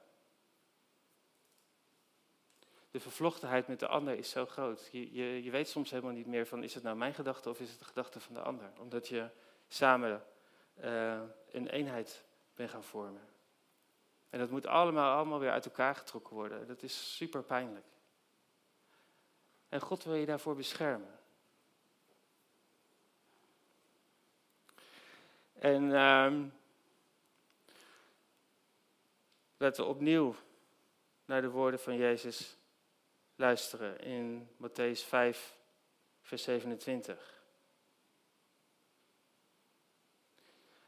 De 2.91 3.01
vervlochtenheid 3.01 3.69
met 3.69 3.81
de 3.81 3.87
ander 3.87 4.19
is 4.19 4.31
zo 4.31 4.47
groot. 4.47 4.89
Je, 4.93 5.13
je, 5.13 5.43
je 5.43 5.51
weet 5.51 5.69
soms 5.69 5.91
helemaal 5.91 6.13
niet 6.13 6.27
meer 6.27 6.47
van 6.47 6.63
is 6.63 6.75
het 6.75 6.83
nou 6.83 6.97
mijn 6.97 7.15
gedachte 7.15 7.51
of 7.51 7.61
is 7.61 7.71
het 7.71 7.79
de 7.79 7.85
gedachte 7.85 8.21
van 8.21 8.35
de 8.35 8.41
ander. 8.41 8.71
Omdat 8.79 9.09
je 9.09 9.31
samen 9.69 10.25
uh, 10.81 11.21
een 11.51 11.69
eenheid 11.69 12.25
bent 12.55 12.71
gaan 12.71 12.85
vormen. 12.85 13.29
En 14.31 14.39
dat 14.39 14.51
moet 14.51 14.67
allemaal, 14.67 15.17
allemaal 15.17 15.39
weer 15.39 15.51
uit 15.51 15.65
elkaar 15.65 15.95
getrokken 15.95 16.35
worden. 16.35 16.67
Dat 16.67 16.83
is 16.83 17.17
super 17.17 17.43
pijnlijk. 17.43 17.87
En 19.69 19.81
God 19.81 20.05
wil 20.05 20.15
je 20.15 20.27
daarvoor 20.27 20.57
beschermen. 20.57 21.18
En 25.59 25.83
um, 25.83 26.53
laten 29.57 29.85
we 29.85 29.91
opnieuw 29.91 30.35
naar 31.25 31.41
de 31.41 31.51
woorden 31.51 31.81
van 31.81 31.97
Jezus 31.97 32.57
luisteren 33.37 34.01
in 34.01 34.49
Matthäus 34.63 35.07
5, 35.07 35.57
vers 36.21 36.43
27. 36.43 37.43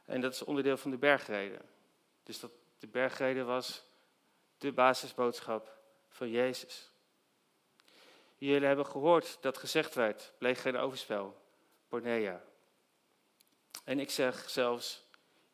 En 0.04 0.20
dat 0.20 0.32
is 0.32 0.42
onderdeel 0.42 0.76
van 0.76 0.90
de 0.90 0.98
bergreden. 0.98 1.68
Dus 2.22 2.40
dat, 2.40 2.52
de 2.78 2.86
bergreden 2.86 3.46
was 3.46 3.84
de 4.58 4.72
basisboodschap 4.72 5.78
van 6.08 6.30
Jezus. 6.30 6.90
Jullie 8.36 8.66
hebben 8.66 8.86
gehoord 8.86 9.38
dat 9.40 9.58
gezegd 9.58 9.94
werd, 9.94 10.32
pleeg 10.38 10.60
geen 10.60 10.76
overspel, 10.76 11.42
pornea. 11.88 12.48
En 13.90 13.98
ik 13.98 14.10
zeg 14.10 14.50
zelfs, 14.50 15.04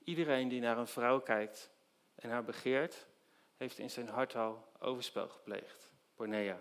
iedereen 0.05 0.49
die 0.49 0.61
naar 0.61 0.79
een 0.79 0.87
vrouw 0.87 1.21
kijkt 1.21 1.71
en 2.15 2.31
haar 2.31 2.45
begeert, 2.45 3.07
heeft 3.57 3.79
in 3.79 3.91
zijn 3.91 4.09
hart 4.09 4.35
al 4.35 4.73
overspel 4.79 5.29
gepleegd, 5.29 5.91
pornea. 6.15 6.61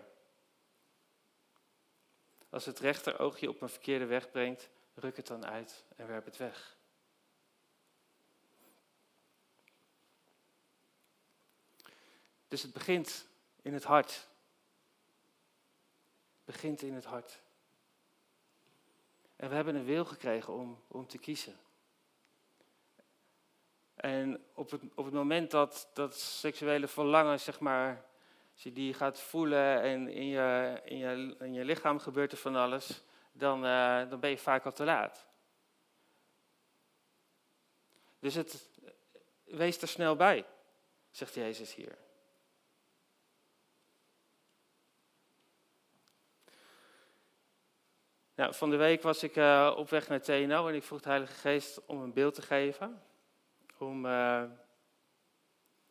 Als 2.48 2.64
het 2.64 2.78
rechteroog 2.78 3.40
je 3.40 3.48
op 3.48 3.62
een 3.62 3.68
verkeerde 3.68 4.04
weg 4.04 4.30
brengt, 4.30 4.68
ruk 4.94 5.16
het 5.16 5.26
dan 5.26 5.46
uit 5.46 5.84
en 5.96 6.06
werp 6.06 6.24
het 6.24 6.36
weg. 6.36 6.76
Dus 12.48 12.62
het 12.62 12.72
begint 12.72 13.26
in 13.62 13.74
het 13.74 13.84
hart. 13.84 14.12
Het 14.12 14.28
begint 16.44 16.82
in 16.82 16.94
het 16.94 17.04
hart. 17.04 17.40
En 19.36 19.48
we 19.48 19.54
hebben 19.54 19.74
een 19.74 19.84
wil 19.84 20.04
gekregen 20.04 20.52
om, 20.52 20.82
om 20.88 21.06
te 21.06 21.18
kiezen. 21.18 21.64
En 23.96 24.44
op 24.54 24.70
het, 24.70 24.80
op 24.94 25.04
het 25.04 25.14
moment 25.14 25.50
dat 25.50 25.90
dat 25.92 26.14
seksuele 26.14 26.88
verlangen, 26.88 27.40
zeg 27.40 27.60
maar, 27.60 28.04
als 28.52 28.62
je 28.62 28.72
die 28.72 28.94
gaat 28.94 29.20
voelen 29.20 29.80
en 29.82 30.08
in 30.08 30.26
je, 30.26 30.80
in 30.84 30.98
je, 30.98 31.36
in 31.38 31.52
je 31.52 31.64
lichaam 31.64 31.98
gebeurt 31.98 32.32
er 32.32 32.38
van 32.38 32.56
alles, 32.56 33.02
dan, 33.32 33.64
uh, 33.64 34.10
dan 34.10 34.20
ben 34.20 34.30
je 34.30 34.38
vaak 34.38 34.64
al 34.64 34.72
te 34.72 34.84
laat. 34.84 35.26
Dus 38.18 38.34
het, 38.34 38.68
wees 39.44 39.82
er 39.82 39.88
snel 39.88 40.16
bij, 40.16 40.44
zegt 41.10 41.34
Jezus 41.34 41.74
hier. 41.74 41.98
Nou, 48.34 48.54
van 48.54 48.70
de 48.70 48.76
week 48.76 49.02
was 49.02 49.22
ik 49.22 49.36
uh, 49.36 49.74
op 49.76 49.90
weg 49.90 50.08
naar 50.08 50.20
TNO 50.20 50.68
en 50.68 50.74
ik 50.74 50.82
vroeg 50.82 51.00
de 51.00 51.08
Heilige 51.08 51.34
Geest 51.34 51.86
om 51.86 52.02
een 52.02 52.12
beeld 52.12 52.34
te 52.34 52.42
geven. 52.42 53.02
Om, 53.78 54.06
uh, 54.06 54.42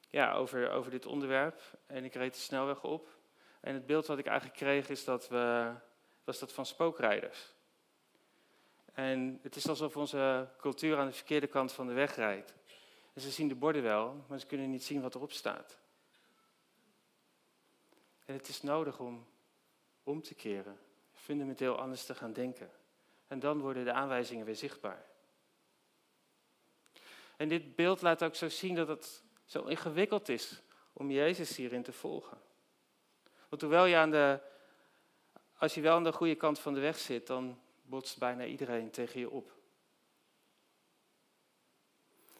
ja, 0.09 0.33
over, 0.33 0.71
over 0.71 0.91
dit 0.91 1.05
onderwerp. 1.05 1.61
En 1.85 2.03
ik 2.03 2.13
reed 2.13 2.33
de 2.33 2.39
snelweg 2.39 2.83
op. 2.83 3.17
En 3.59 3.73
het 3.73 3.85
beeld 3.85 4.05
wat 4.05 4.17
ik 4.17 4.25
eigenlijk 4.25 4.57
kreeg 4.57 4.89
is 4.89 5.03
dat 5.03 5.27
we, 5.27 5.73
was 6.23 6.39
dat 6.39 6.53
van 6.53 6.65
spookrijders. 6.65 7.53
En 8.93 9.39
het 9.41 9.55
is 9.55 9.69
alsof 9.69 9.97
onze 9.97 10.49
cultuur 10.57 10.97
aan 10.97 11.07
de 11.07 11.13
verkeerde 11.13 11.47
kant 11.47 11.71
van 11.71 11.87
de 11.87 11.93
weg 11.93 12.15
rijdt. 12.15 12.53
En 13.13 13.21
ze 13.21 13.31
zien 13.31 13.47
de 13.47 13.55
borden 13.55 13.83
wel, 13.83 14.25
maar 14.27 14.39
ze 14.39 14.45
kunnen 14.45 14.69
niet 14.69 14.83
zien 14.83 15.01
wat 15.01 15.15
erop 15.15 15.31
staat. 15.31 15.79
En 18.25 18.33
het 18.33 18.47
is 18.47 18.61
nodig 18.61 18.99
om 18.99 19.25
om 20.05 20.21
te 20.21 20.33
keren, 20.33 20.79
fundamenteel 21.11 21.79
anders 21.79 22.05
te 22.05 22.15
gaan 22.15 22.33
denken. 22.33 22.69
En 23.27 23.39
dan 23.39 23.59
worden 23.59 23.85
de 23.85 23.93
aanwijzingen 23.93 24.45
weer 24.45 24.55
zichtbaar. 24.55 25.05
En 27.37 27.49
dit 27.49 27.75
beeld 27.75 28.01
laat 28.01 28.23
ook 28.23 28.35
zo 28.35 28.49
zien 28.49 28.75
dat 28.75 28.87
het 28.87 29.23
zo 29.45 29.63
ingewikkeld 29.63 30.29
is 30.29 30.61
om 30.93 31.11
Jezus 31.11 31.55
hierin 31.55 31.83
te 31.83 31.91
volgen. 31.91 32.41
Want 33.49 33.61
hoewel 33.61 33.85
je 33.85 33.95
aan 33.95 34.11
de, 34.11 34.39
als 35.57 35.73
je 35.73 35.81
wel 35.81 35.95
aan 35.95 36.03
de 36.03 36.11
goede 36.11 36.35
kant 36.35 36.59
van 36.59 36.73
de 36.73 36.79
weg 36.79 36.99
zit, 36.99 37.27
dan 37.27 37.59
botst 37.81 38.17
bijna 38.17 38.45
iedereen 38.45 38.91
tegen 38.91 39.19
je 39.19 39.29
op. 39.29 39.53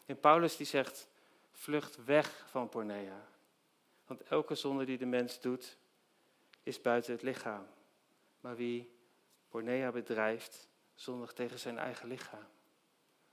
En 0.05 0.19
Paulus 0.19 0.57
die 0.57 0.65
zegt, 0.65 1.09
vlucht 1.51 2.05
weg 2.05 2.45
van 2.49 2.69
pornea. 2.69 3.27
Want 4.05 4.23
elke 4.23 4.55
zonde 4.55 4.85
die 4.85 4.97
de 4.97 5.05
mens 5.05 5.39
doet, 5.39 5.77
is 6.63 6.81
buiten 6.81 7.11
het 7.11 7.21
lichaam. 7.21 7.67
Maar 8.39 8.55
wie 8.55 8.97
pornea 9.49 9.91
bedrijft, 9.91 10.67
zondigt 10.93 11.35
tegen 11.35 11.59
zijn 11.59 11.77
eigen 11.77 12.07
lichaam. 12.07 12.47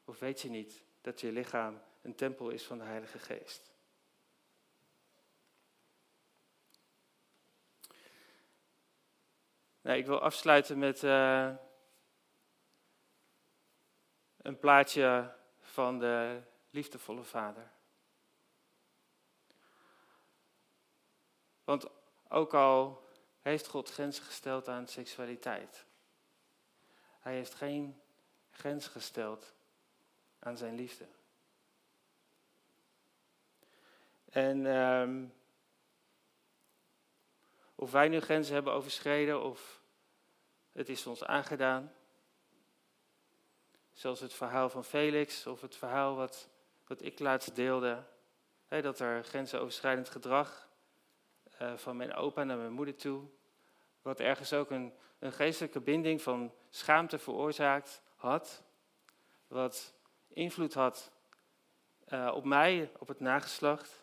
Of 0.05 0.19
weet 0.19 0.41
je 0.41 0.51
niet 0.51 0.83
dat 1.03 1.21
je 1.21 1.33
lichaam 1.33 1.81
een 2.03 2.15
tempel 2.15 2.51
is 2.51 2.65
van 2.65 2.79
de 2.79 2.85
Heilige 2.85 3.19
Geest? 3.19 3.71
Nou, 9.81 9.99
ik 9.99 10.07
wil 10.07 10.21
afsluiten 10.21 10.79
met 10.79 11.03
uh, 11.03 11.55
een 14.37 14.59
plaatje 14.59 15.35
van 15.61 15.99
de 15.99 16.43
liefdevolle 16.71 17.23
vader. 17.23 17.71
Want 21.65 21.87
ook 22.29 22.55
al 22.55 23.09
heeft 23.41 23.67
God 23.67 23.91
grenzen 23.91 24.25
gesteld 24.25 24.69
aan 24.69 24.89
seksualiteit, 24.89 25.85
hij 27.21 27.35
heeft 27.35 27.55
geen 27.55 28.03
grens 28.51 28.87
gesteld 28.87 29.55
aan 30.43 30.57
zijn 30.57 30.75
liefde. 30.75 31.07
En 34.25 34.67
um, 34.67 35.33
of 37.75 37.91
wij 37.91 38.09
nu 38.09 38.21
grenzen 38.21 38.55
hebben 38.55 38.73
overschreden 38.73 39.43
of 39.43 39.81
het 40.73 40.89
is 40.89 41.07
ons 41.07 41.25
aangedaan. 41.25 41.93
Zoals 43.93 44.21
het 44.21 44.33
verhaal 44.33 44.69
van 44.69 44.85
Felix 44.85 45.47
of 45.47 45.61
het 45.61 45.77
verhaal 45.77 46.17
wat, 46.17 46.49
wat 46.87 47.03
ik 47.03 47.19
laatst 47.19 47.55
deelde. 47.55 48.05
Hè, 48.67 48.83
dat 48.83 48.99
er 48.99 49.25
grensoverschrijdend 49.25 50.09
gedrag 50.09 50.69
uh, 51.63 51.77
van 51.77 51.97
mijn 51.97 52.15
opa 52.15 52.45
naar 52.45 52.57
mijn 52.57 52.73
moeder 52.73 52.97
toe. 52.97 53.25
Wat 54.03 54.21
ergens 54.21 54.53
ook 54.53 54.71
een, 54.71 54.93
een 55.19 55.33
geestelijke 55.33 55.81
binding 55.81 56.23
van 56.23 56.55
schaamte 56.71 57.19
veroorzaakt 57.19 58.03
had. 58.17 58.63
Wat 59.47 59.95
invloed 60.35 60.75
had 60.75 61.11
uh, 62.09 62.33
op 62.35 62.45
mij, 62.45 62.93
op 62.99 63.09
het 63.09 63.21
nageslacht. 63.21 64.03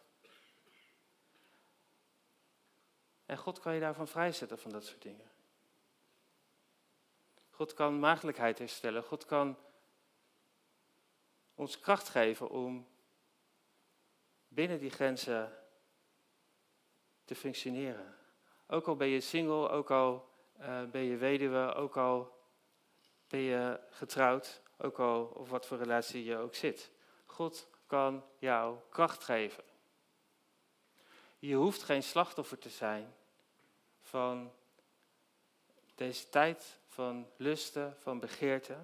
En 3.25 3.38
God 3.38 3.59
kan 3.59 3.73
je 3.73 3.80
daarvan 3.80 4.07
vrijzetten, 4.07 4.59
van 4.59 4.71
dat 4.71 4.86
soort 4.86 5.01
dingen. 5.01 5.32
God 7.49 7.73
kan 7.73 7.99
maagdelijkheid 7.99 8.59
herstellen. 8.59 9.03
God 9.03 9.25
kan 9.25 9.57
ons 11.55 11.80
kracht 11.80 12.09
geven 12.09 12.49
om 12.49 12.88
binnen 14.47 14.80
die 14.80 14.89
grenzen 14.89 15.57
te 17.25 17.36
functioneren. 17.36 18.17
Ook 18.67 18.88
al 18.88 18.95
ben 18.95 19.07
je 19.07 19.21
single, 19.21 19.69
ook 19.69 19.91
al 19.91 20.30
uh, 20.59 20.84
ben 20.84 21.01
je 21.01 21.17
weduwe, 21.17 21.73
ook 21.73 21.97
al 21.97 22.38
ben 23.27 23.39
je 23.39 23.80
getrouwd, 23.89 24.61
ook 24.82 24.99
al 24.99 25.23
of 25.25 25.49
wat 25.49 25.65
voor 25.65 25.77
relatie 25.77 26.23
je 26.23 26.38
ook 26.38 26.55
zit. 26.55 26.89
God 27.25 27.67
kan 27.86 28.23
jou 28.38 28.77
kracht 28.89 29.23
geven. 29.23 29.63
Je 31.39 31.55
hoeft 31.55 31.84
geen 31.84 32.03
slachtoffer 32.03 32.57
te 32.57 32.69
zijn 32.69 33.13
van 33.99 34.51
deze 35.95 36.30
tijd 36.30 36.80
van 36.88 37.27
lusten, 37.38 37.95
van 37.99 38.19
begeerte. 38.19 38.77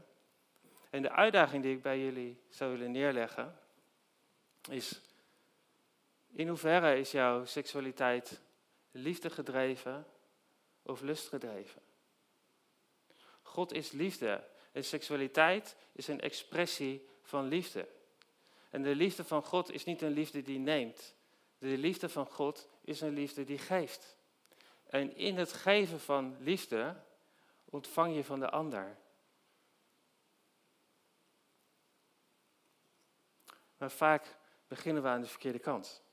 En 0.90 1.02
de 1.02 1.12
uitdaging 1.12 1.64
die 1.64 1.76
ik 1.76 1.82
bij 1.82 2.00
jullie 2.00 2.42
zou 2.50 2.72
willen 2.72 2.92
neerleggen 2.92 3.60
is, 4.70 5.02
in 6.32 6.48
hoeverre 6.48 7.00
is 7.00 7.12
jouw 7.12 7.46
seksualiteit 7.46 8.42
liefde 8.92 9.30
gedreven 9.30 10.08
of 10.82 11.02
lust 11.02 11.28
gedreven? 11.28 11.82
God 13.42 13.72
is 13.72 13.92
liefde 13.92 14.44
en 14.76 14.84
seksualiteit 14.84 15.76
is 15.92 16.08
een 16.08 16.22
expressie 16.22 17.08
van 17.22 17.48
liefde. 17.48 17.88
En 18.70 18.82
de 18.82 18.96
liefde 18.96 19.24
van 19.24 19.44
God 19.44 19.72
is 19.72 19.84
niet 19.84 20.02
een 20.02 20.12
liefde 20.12 20.42
die 20.42 20.60
neemt. 20.60 21.16
De 21.58 21.78
liefde 21.78 22.10
van 22.10 22.26
God 22.26 22.68
is 22.82 23.02
een 23.02 23.14
liefde 23.14 23.44
die 23.44 23.58
geeft. 23.58 24.18
En 24.86 25.16
in 25.16 25.38
het 25.38 25.54
geven 25.54 26.00
van 26.00 26.38
liefde 26.40 26.96
ontvang 27.66 28.16
je 28.16 28.24
van 28.24 28.40
de 28.40 28.50
ander. 28.50 28.98
Maar 33.78 33.92
vaak 33.92 34.38
beginnen 34.68 35.04
we 35.04 35.10
aan 35.10 35.22
de 35.22 35.28
verkeerde 35.28 35.60
kant. 35.60 36.04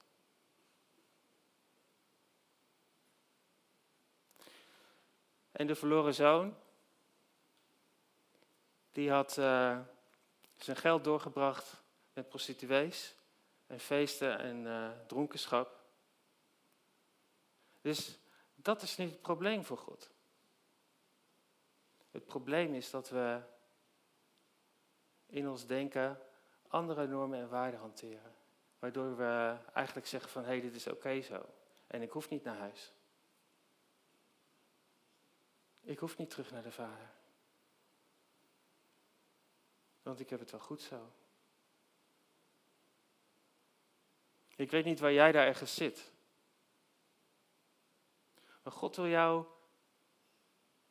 En 5.52 5.66
de 5.66 5.74
verloren 5.74 6.14
zoon, 6.14 6.56
die 8.92 9.10
had 9.10 9.36
uh, 9.36 9.78
zijn 10.56 10.76
geld 10.76 11.04
doorgebracht 11.04 11.82
met 12.12 12.28
prostituees 12.28 13.14
en 13.66 13.80
feesten 13.80 14.38
en 14.38 14.64
uh, 14.64 14.90
dronkenschap. 15.06 15.80
Dus 17.80 18.18
dat 18.54 18.82
is 18.82 18.96
niet 18.96 19.10
het 19.10 19.22
probleem 19.22 19.64
voor 19.64 19.78
God. 19.78 20.10
Het 22.10 22.24
probleem 22.24 22.74
is 22.74 22.90
dat 22.90 23.08
we 23.08 23.40
in 25.26 25.48
ons 25.48 25.66
denken 25.66 26.20
andere 26.68 27.06
normen 27.06 27.38
en 27.38 27.48
waarden 27.48 27.80
hanteren. 27.80 28.34
Waardoor 28.78 29.16
we 29.16 29.56
eigenlijk 29.72 30.06
zeggen 30.06 30.30
van 30.30 30.42
hé, 30.42 30.48
hey, 30.48 30.60
dit 30.60 30.74
is 30.74 30.86
oké 30.86 31.20
zo. 31.20 31.46
En 31.86 32.02
ik 32.02 32.10
hoef 32.10 32.28
niet 32.28 32.44
naar 32.44 32.56
huis. 32.56 32.92
Ik 35.80 35.98
hoef 35.98 36.16
niet 36.16 36.30
terug 36.30 36.50
naar 36.50 36.62
de 36.62 36.72
vader. 36.72 37.10
Want 40.02 40.20
ik 40.20 40.30
heb 40.30 40.40
het 40.40 40.50
wel 40.50 40.60
goed 40.60 40.82
zo. 40.82 41.12
Ik 44.56 44.70
weet 44.70 44.84
niet 44.84 45.00
waar 45.00 45.12
jij 45.12 45.32
daar 45.32 45.46
ergens 45.46 45.74
zit. 45.74 46.12
Maar 48.62 48.72
God 48.72 48.96
wil 48.96 49.08
jou 49.08 49.46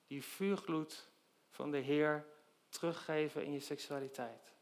die 0.07 0.23
vuurgloed 0.23 1.09
van 1.49 1.71
de 1.71 1.77
Heer 1.77 2.25
teruggeven 2.69 3.45
in 3.45 3.51
je 3.51 3.59
seksualiteit. 3.59 4.53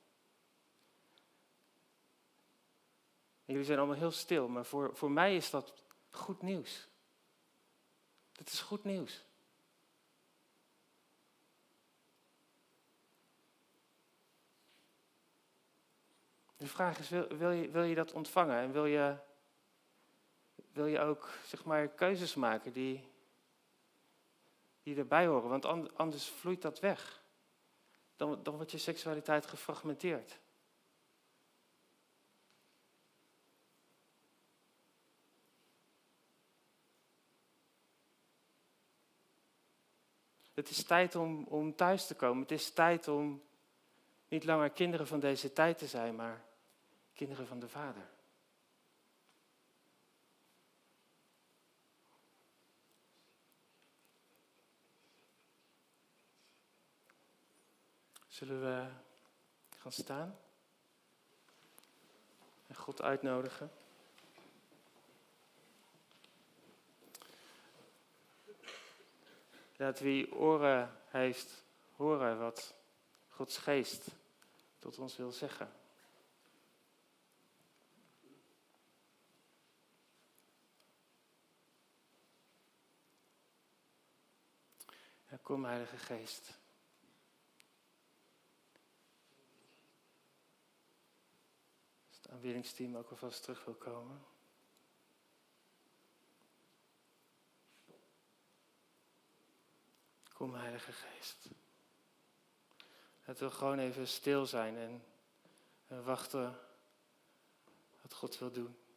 Jullie 3.45 3.63
zijn 3.63 3.77
allemaal 3.77 3.97
heel 3.97 4.11
stil, 4.11 4.47
maar 4.47 4.65
voor, 4.65 4.95
voor 4.95 5.11
mij 5.11 5.35
is 5.35 5.49
dat 5.49 5.83
goed 6.09 6.41
nieuws. 6.41 6.87
Dat 8.31 8.47
is 8.47 8.61
goed 8.61 8.83
nieuws. 8.83 9.23
De 16.59 16.67
vraag 16.67 16.99
is, 16.99 17.09
wil, 17.09 17.51
je, 17.51 17.69
wil 17.69 17.83
je 17.83 17.95
dat 17.95 18.13
ontvangen? 18.13 18.57
En 18.57 18.71
wil 18.71 18.85
je, 18.85 19.15
wil 20.71 20.85
je 20.85 20.99
ook, 20.99 21.29
zeg 21.45 21.63
maar, 21.63 21.87
keuzes 21.87 22.35
maken 22.35 22.71
die, 22.71 23.07
die 24.83 24.97
erbij 24.97 25.25
horen? 25.25 25.49
Want 25.49 25.95
anders 25.95 26.27
vloeit 26.27 26.61
dat 26.61 26.79
weg. 26.79 27.21
Dan, 28.15 28.43
dan 28.43 28.55
wordt 28.55 28.71
je 28.71 28.77
seksualiteit 28.77 29.45
gefragmenteerd. 29.45 30.39
Het 40.53 40.69
is 40.69 40.83
tijd 40.83 41.15
om, 41.15 41.43
om 41.43 41.75
thuis 41.75 42.07
te 42.07 42.15
komen. 42.15 42.41
Het 42.41 42.51
is 42.51 42.69
tijd 42.69 43.07
om 43.07 43.43
niet 44.27 44.43
langer 44.43 44.69
kinderen 44.69 45.07
van 45.07 45.19
deze 45.19 45.53
tijd 45.53 45.77
te 45.77 45.87
zijn, 45.87 46.15
maar 46.15 46.47
kinderen 47.19 47.47
van 47.47 47.59
de 47.59 47.69
Vader. 47.69 48.09
Zullen 58.27 58.61
we 58.61 58.91
gaan 59.77 59.91
staan 59.91 60.39
en 62.67 62.75
God 62.75 63.01
uitnodigen? 63.01 63.71
Dat 69.75 69.99
wie 69.99 70.35
oren 70.35 71.01
heeft, 71.05 71.63
horen 71.95 72.39
wat 72.39 72.75
Gods 73.27 73.57
geest 73.57 74.07
tot 74.79 74.97
ons 74.97 75.17
wil 75.17 75.31
zeggen. 75.31 75.78
Kom, 85.37 85.65
Heilige 85.65 85.97
Geest. 85.97 86.57
Als 92.07 92.17
het 92.17 92.29
aanbiddingsteam 92.29 92.95
ook 92.97 93.09
alvast 93.09 93.43
terug 93.43 93.65
wil 93.65 93.73
komen. 93.73 94.25
Kom, 100.33 100.53
Heilige 100.53 100.91
Geest. 100.91 101.49
Het 103.21 103.39
wil 103.39 103.51
gewoon 103.51 103.79
even 103.79 104.07
stil 104.07 104.45
zijn 104.45 105.03
en 105.87 106.03
wachten 106.03 106.59
wat 108.01 108.13
God 108.13 108.37
wil 108.37 108.51
doen. 108.51 108.88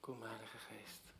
Kom, 0.00 0.22
Geest. 0.68 1.19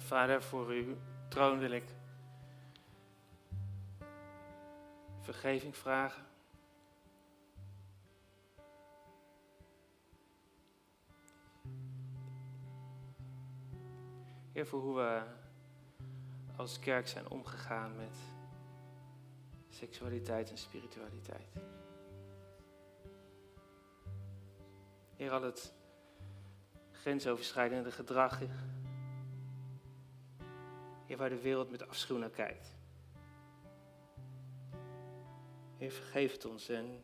Vader, 0.00 0.42
voor 0.42 0.66
uw 0.68 0.96
troon 1.28 1.58
wil 1.58 1.70
ik 1.70 1.84
vergeving 5.20 5.76
vragen. 5.76 6.22
Heer, 14.52 14.66
voor 14.66 14.80
hoe 14.80 14.96
we 14.96 15.22
als 16.56 16.78
kerk 16.78 17.08
zijn 17.08 17.28
omgegaan 17.28 17.96
met 17.96 18.16
seksualiteit 19.68 20.50
en 20.50 20.58
spiritualiteit. 20.58 21.48
Heer, 25.16 25.30
al 25.30 25.42
het 25.42 25.74
grensoverschrijdende 26.92 27.90
gedrag. 27.90 28.40
Heer, 31.14 31.22
waar 31.22 31.36
de 31.36 31.42
wereld 31.42 31.70
met 31.70 31.88
afschuw 31.88 32.16
naar 32.16 32.30
kijkt. 32.30 32.76
Heer, 35.76 35.90
vergeef 35.90 36.32
het 36.32 36.44
ons 36.44 36.68
en 36.68 37.00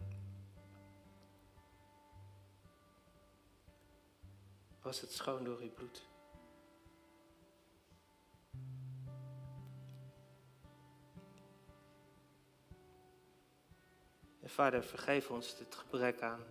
was 4.82 5.00
het 5.00 5.12
schoon 5.12 5.44
door 5.44 5.60
uw 5.60 5.70
bloed. 5.70 6.08
En 14.40 14.50
Vader, 14.50 14.84
vergeef 14.84 15.30
ons 15.30 15.56
dit 15.56 15.74
gebrek 15.74 16.22
aan, 16.22 16.44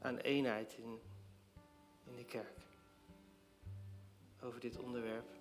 aan 0.00 0.16
eenheid 0.16 0.72
in, 0.72 1.00
in 2.04 2.16
de 2.16 2.24
kerk 2.24 2.60
over 4.40 4.60
dit 4.60 4.78
onderwerp. 4.78 5.35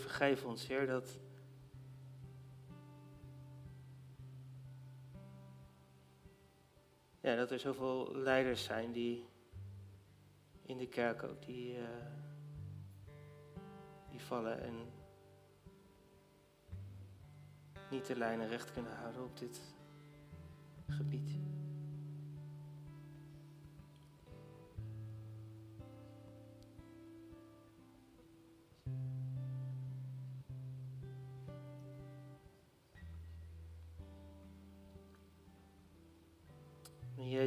Vergeef 0.00 0.44
ons, 0.44 0.66
Heer, 0.66 0.86
dat 0.86 1.18
ja, 7.20 7.36
dat 7.36 7.50
er 7.50 7.58
zoveel 7.58 8.16
leiders 8.16 8.64
zijn 8.64 8.92
die 8.92 9.28
in 10.62 10.78
de 10.78 10.88
kerk 10.88 11.22
ook 11.22 11.42
die, 11.42 11.78
uh, 11.78 11.84
die 14.10 14.20
vallen 14.20 14.62
en 14.62 14.74
niet 17.90 18.06
de 18.06 18.16
lijnen 18.16 18.48
recht 18.48 18.72
kunnen 18.72 18.96
houden 18.96 19.24
op 19.24 19.38
dit 19.38 19.60
gebied. 20.86 21.49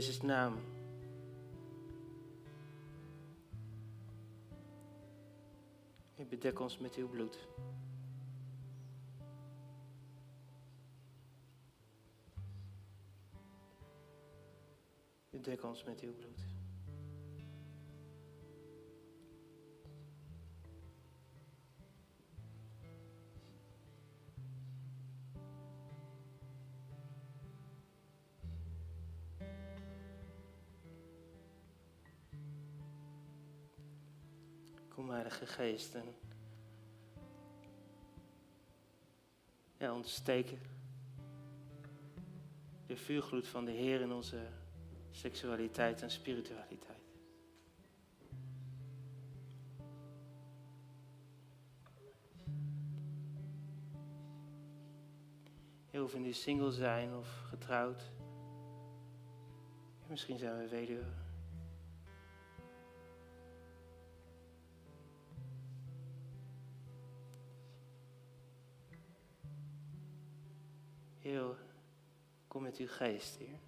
Jezus' 0.04 0.22
naam. 0.22 0.58
U 6.20 6.26
bedek 6.26 6.60
ons 6.60 6.78
met 6.78 6.96
uw 6.96 7.08
bloed. 7.08 7.38
Bedek 15.30 15.64
ons 15.64 15.84
met 15.84 16.00
uw 16.00 16.14
bloed. 16.14 16.63
Heilige 35.44 35.78
Geest, 35.78 35.96
en 39.78 39.92
ontsteken 39.92 40.60
de 42.86 42.96
vuurgloed 42.96 43.48
van 43.48 43.66
de 43.66 43.72
Heer 43.72 44.02
in 44.02 44.12
onze 44.12 44.48
seksualiteit 45.12 46.02
en 46.02 46.12
spiritualiteit. 46.12 47.02
Je 55.90 56.00
hoeft 56.00 56.18
nu 56.20 56.34
single 56.34 56.72
zijn 56.72 57.16
of 57.16 57.28
getrouwd. 57.50 58.12
Misschien 60.08 60.38
zijn 60.38 60.58
we 60.58 60.68
weduwe. 60.68 61.06
Heer, 71.24 71.58
kom 72.48 72.62
met 72.62 72.78
uw 72.78 72.88
geest, 72.88 73.36
Heer. 73.36 73.60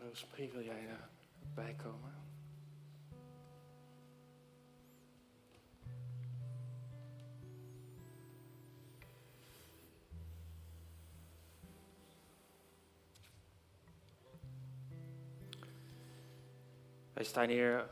Roosmarie, 0.00 0.50
wil 0.50 0.62
jij 0.62 0.88
erbij 1.42 1.74
komen? 1.74 2.21
Wij 17.22 17.30
staan 17.30 17.48
hier 17.48 17.88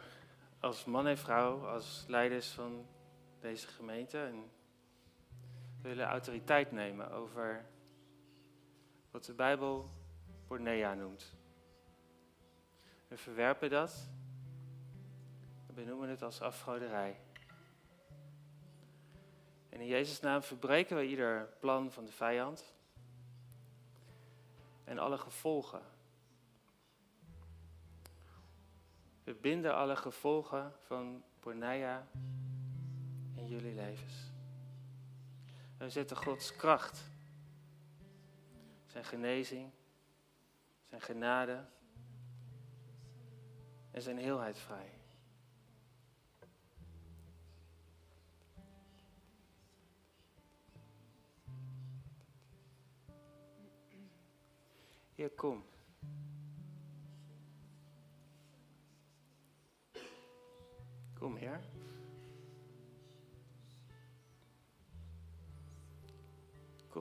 als 0.61 0.85
man 0.85 1.07
en 1.07 1.19
vrouw, 1.19 1.67
als 1.67 2.05
leiders 2.09 2.49
van 2.49 2.87
deze 3.41 3.67
gemeente. 3.67 4.19
En 4.19 4.51
we 5.83 5.89
willen 5.89 6.07
autoriteit 6.07 6.73
nemen 6.73 7.11
over 7.11 7.65
wat 9.11 9.25
de 9.25 9.33
Bijbel 9.33 9.91
pornea 10.47 10.95
noemt. 10.95 11.37
We 13.09 13.17
verwerpen 13.17 13.71
dat. 13.71 14.09
We 15.67 15.73
benoemen 15.73 16.09
het 16.09 16.23
als 16.23 16.41
afgoderij. 16.41 17.21
En 19.69 19.81
in 19.81 19.87
Jezus' 19.87 20.21
naam 20.21 20.43
verbreken 20.43 20.97
we 20.97 21.07
ieder 21.07 21.49
plan 21.59 21.93
van 21.93 22.05
de 22.05 22.13
vijand. 22.13 22.75
En 24.85 24.99
alle 24.99 25.19
gevolgen. 25.19 25.83
We 29.31 29.37
binden 29.37 29.75
alle 29.75 29.97
gevolgen 29.97 30.73
van 30.87 31.25
porneia 31.41 32.07
in 33.35 33.47
jullie 33.47 33.75
levens. 33.75 34.33
En 35.79 35.85
we 35.87 35.91
zetten 35.91 36.17
Gods 36.17 36.57
kracht, 36.57 37.05
zijn 38.87 39.05
genezing, 39.05 39.71
zijn 40.89 41.01
genade 41.01 41.65
en 43.91 44.03
zijn 44.03 44.19
heelheid 44.19 44.59
vrij. 44.59 44.91
Heer. 55.15 55.31
Kom, 55.31 55.65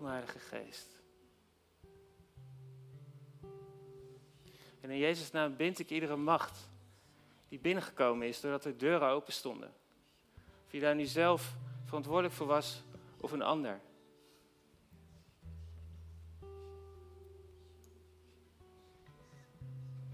Heilige 0.10 0.40
Geest. 0.40 1.02
En 4.82 4.90
in 4.90 4.98
Jezus' 4.98 5.32
naam 5.32 5.56
bind 5.56 5.80
ik 5.80 5.90
iedere 5.90 6.16
macht 6.16 6.70
die 7.48 7.60
binnengekomen 7.60 8.28
is 8.28 8.42
doordat 8.42 8.66
er 8.66 8.78
deuren 8.78 9.10
open 9.10 9.34
stonden. 9.34 9.74
Of 10.66 10.72
je 10.72 10.80
daar 10.80 10.96
nu 10.96 11.06
zelf 11.06 11.56
verantwoordelijk 11.86 12.34
voor 12.34 12.48
was 12.48 12.84
of 13.20 13.32
een 13.32 13.42
ander. 13.42 13.80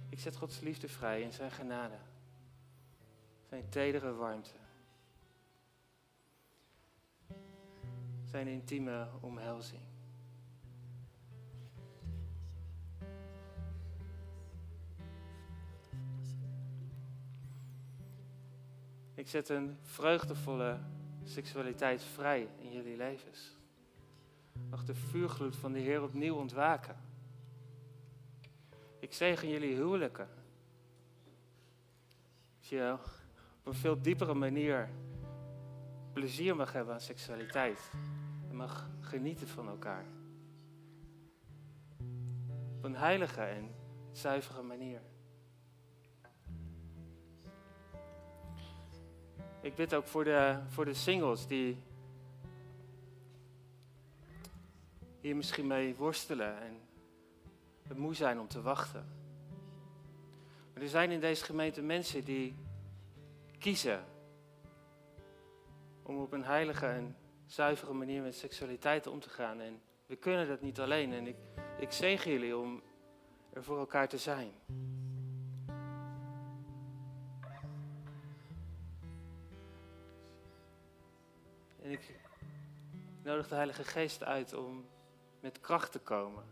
Ik 0.10 0.20
zet 0.20 0.36
Gods 0.36 0.60
liefde 0.60 0.88
vrij 0.88 1.22
in 1.22 1.34
zijn 1.34 1.52
genade. 1.52 1.98
Zijn 3.50 3.70
tedere 3.70 4.14
warmte. 4.14 4.65
Zijn 8.36 8.48
intieme 8.48 9.08
omhelzing. 9.22 9.82
Ik 19.14 19.28
zet 19.28 19.50
een 19.50 19.78
vreugdevolle 19.82 20.80
seksualiteit 21.24 22.04
vrij 22.04 22.48
in 22.58 22.72
jullie 22.72 22.98
levens. 22.98 23.58
Mag 24.70 24.86
de 24.86 24.96
vuurgloed 24.96 25.56
van 25.56 25.72
de 25.72 25.80
Heer 25.80 26.02
opnieuw 26.02 26.36
ontwaken. 26.36 26.96
Ik 29.00 29.14
zegen 29.14 29.50
jullie 29.50 29.76
huwelijken. 29.76 30.30
Dat 32.60 32.68
je 32.68 32.98
op 33.60 33.66
een 33.66 33.74
veel 33.74 34.02
diepere 34.02 34.34
manier 34.34 34.90
plezier 36.14 36.56
mag 36.56 36.72
hebben 36.72 36.94
aan 36.94 37.02
seksualiteit. 37.02 37.92
Mag 38.56 38.90
genieten 39.00 39.48
van 39.48 39.68
elkaar. 39.68 40.06
Op 42.78 42.84
een 42.84 42.96
heilige 42.96 43.42
en 43.42 43.76
zuivere 44.12 44.62
manier. 44.62 45.02
Ik 49.62 49.76
bid 49.76 49.94
ook 49.94 50.08
voor 50.08 50.24
de, 50.24 50.60
voor 50.68 50.86
de 50.86 50.94
singles 50.94 51.48
die 51.48 51.84
hier 55.22 55.36
misschien 55.36 55.68
mee 55.68 55.96
worstelen 55.96 56.62
en 56.62 56.80
het 57.88 57.98
moe 57.98 58.16
zijn 58.16 58.40
om 58.40 58.48
te 58.48 58.62
wachten. 58.62 59.06
Maar 60.74 60.84
er 60.84 60.90
zijn 60.90 61.12
in 61.12 61.20
deze 61.20 61.44
gemeente 61.44 61.82
mensen 61.82 62.24
die 62.24 62.56
kiezen 63.60 64.04
om 66.04 66.18
op 66.18 66.32
een 66.32 66.44
heilige 66.44 66.86
en 66.86 67.16
zuivere 67.46 67.94
manier 67.94 68.22
met 68.22 68.36
seksualiteit 68.36 69.08
om 69.08 69.20
te 69.20 69.30
gaan. 69.30 69.60
En 69.60 69.82
we 70.06 70.16
kunnen 70.16 70.48
dat 70.48 70.62
niet 70.62 70.80
alleen. 70.80 71.14
En 71.14 71.28
ik, 71.28 71.38
ik 71.80 71.92
zegen 71.92 72.32
jullie 72.32 72.58
om 72.58 72.82
er 73.54 73.64
voor 73.64 73.78
elkaar 73.78 74.08
te 74.08 74.18
zijn. 74.18 74.52
En 81.82 81.92
ik 81.92 82.20
nodig 83.24 83.48
de 83.48 83.56
Heilige 83.56 83.84
Geest 83.84 84.24
uit 84.24 84.54
om 84.54 84.86
met 85.40 85.60
kracht 85.60 85.92
te 85.92 86.00
komen. 86.00 86.44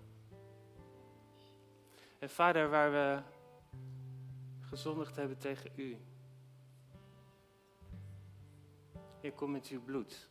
En 2.20 2.30
Vader, 2.30 2.70
waar 2.70 2.92
we 2.92 3.22
gezondigd 4.62 5.16
hebben 5.16 5.38
tegen 5.38 5.72
U. 5.76 5.98
Heer, 9.22 9.34
kom 9.34 9.52
met 9.52 9.68
uw 9.68 9.82
bloed. 9.82 10.30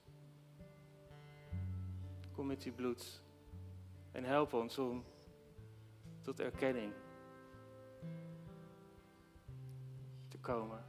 Kom 2.42 2.50
met 2.50 2.62
uw 2.62 2.74
bloed. 2.74 3.22
En 4.12 4.24
help 4.24 4.52
ons 4.52 4.78
om 4.78 5.04
tot 6.20 6.40
erkenning 6.40 6.92
te 10.28 10.38
komen. 10.40 10.84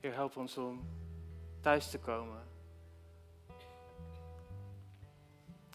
Heer, 0.00 0.14
help 0.14 0.36
ons 0.36 0.56
om 0.58 0.80
thuis 1.60 1.90
te 1.90 1.98
komen. 1.98 2.48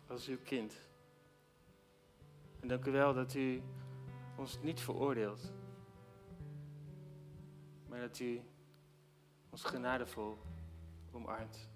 Als 0.08 0.28
uw 0.28 0.40
kind. 0.44 0.82
En 2.60 2.68
dank 2.68 2.86
u 2.86 2.92
wel 2.92 3.14
dat 3.14 3.34
u 3.34 3.62
ons 4.38 4.60
niet 4.62 4.80
veroordeelt. 4.80 5.52
Maar 7.88 8.00
dat 8.00 8.20
u 8.20 8.42
ons 9.50 9.64
genadevol 9.64 10.38
omarmt. 11.12 11.71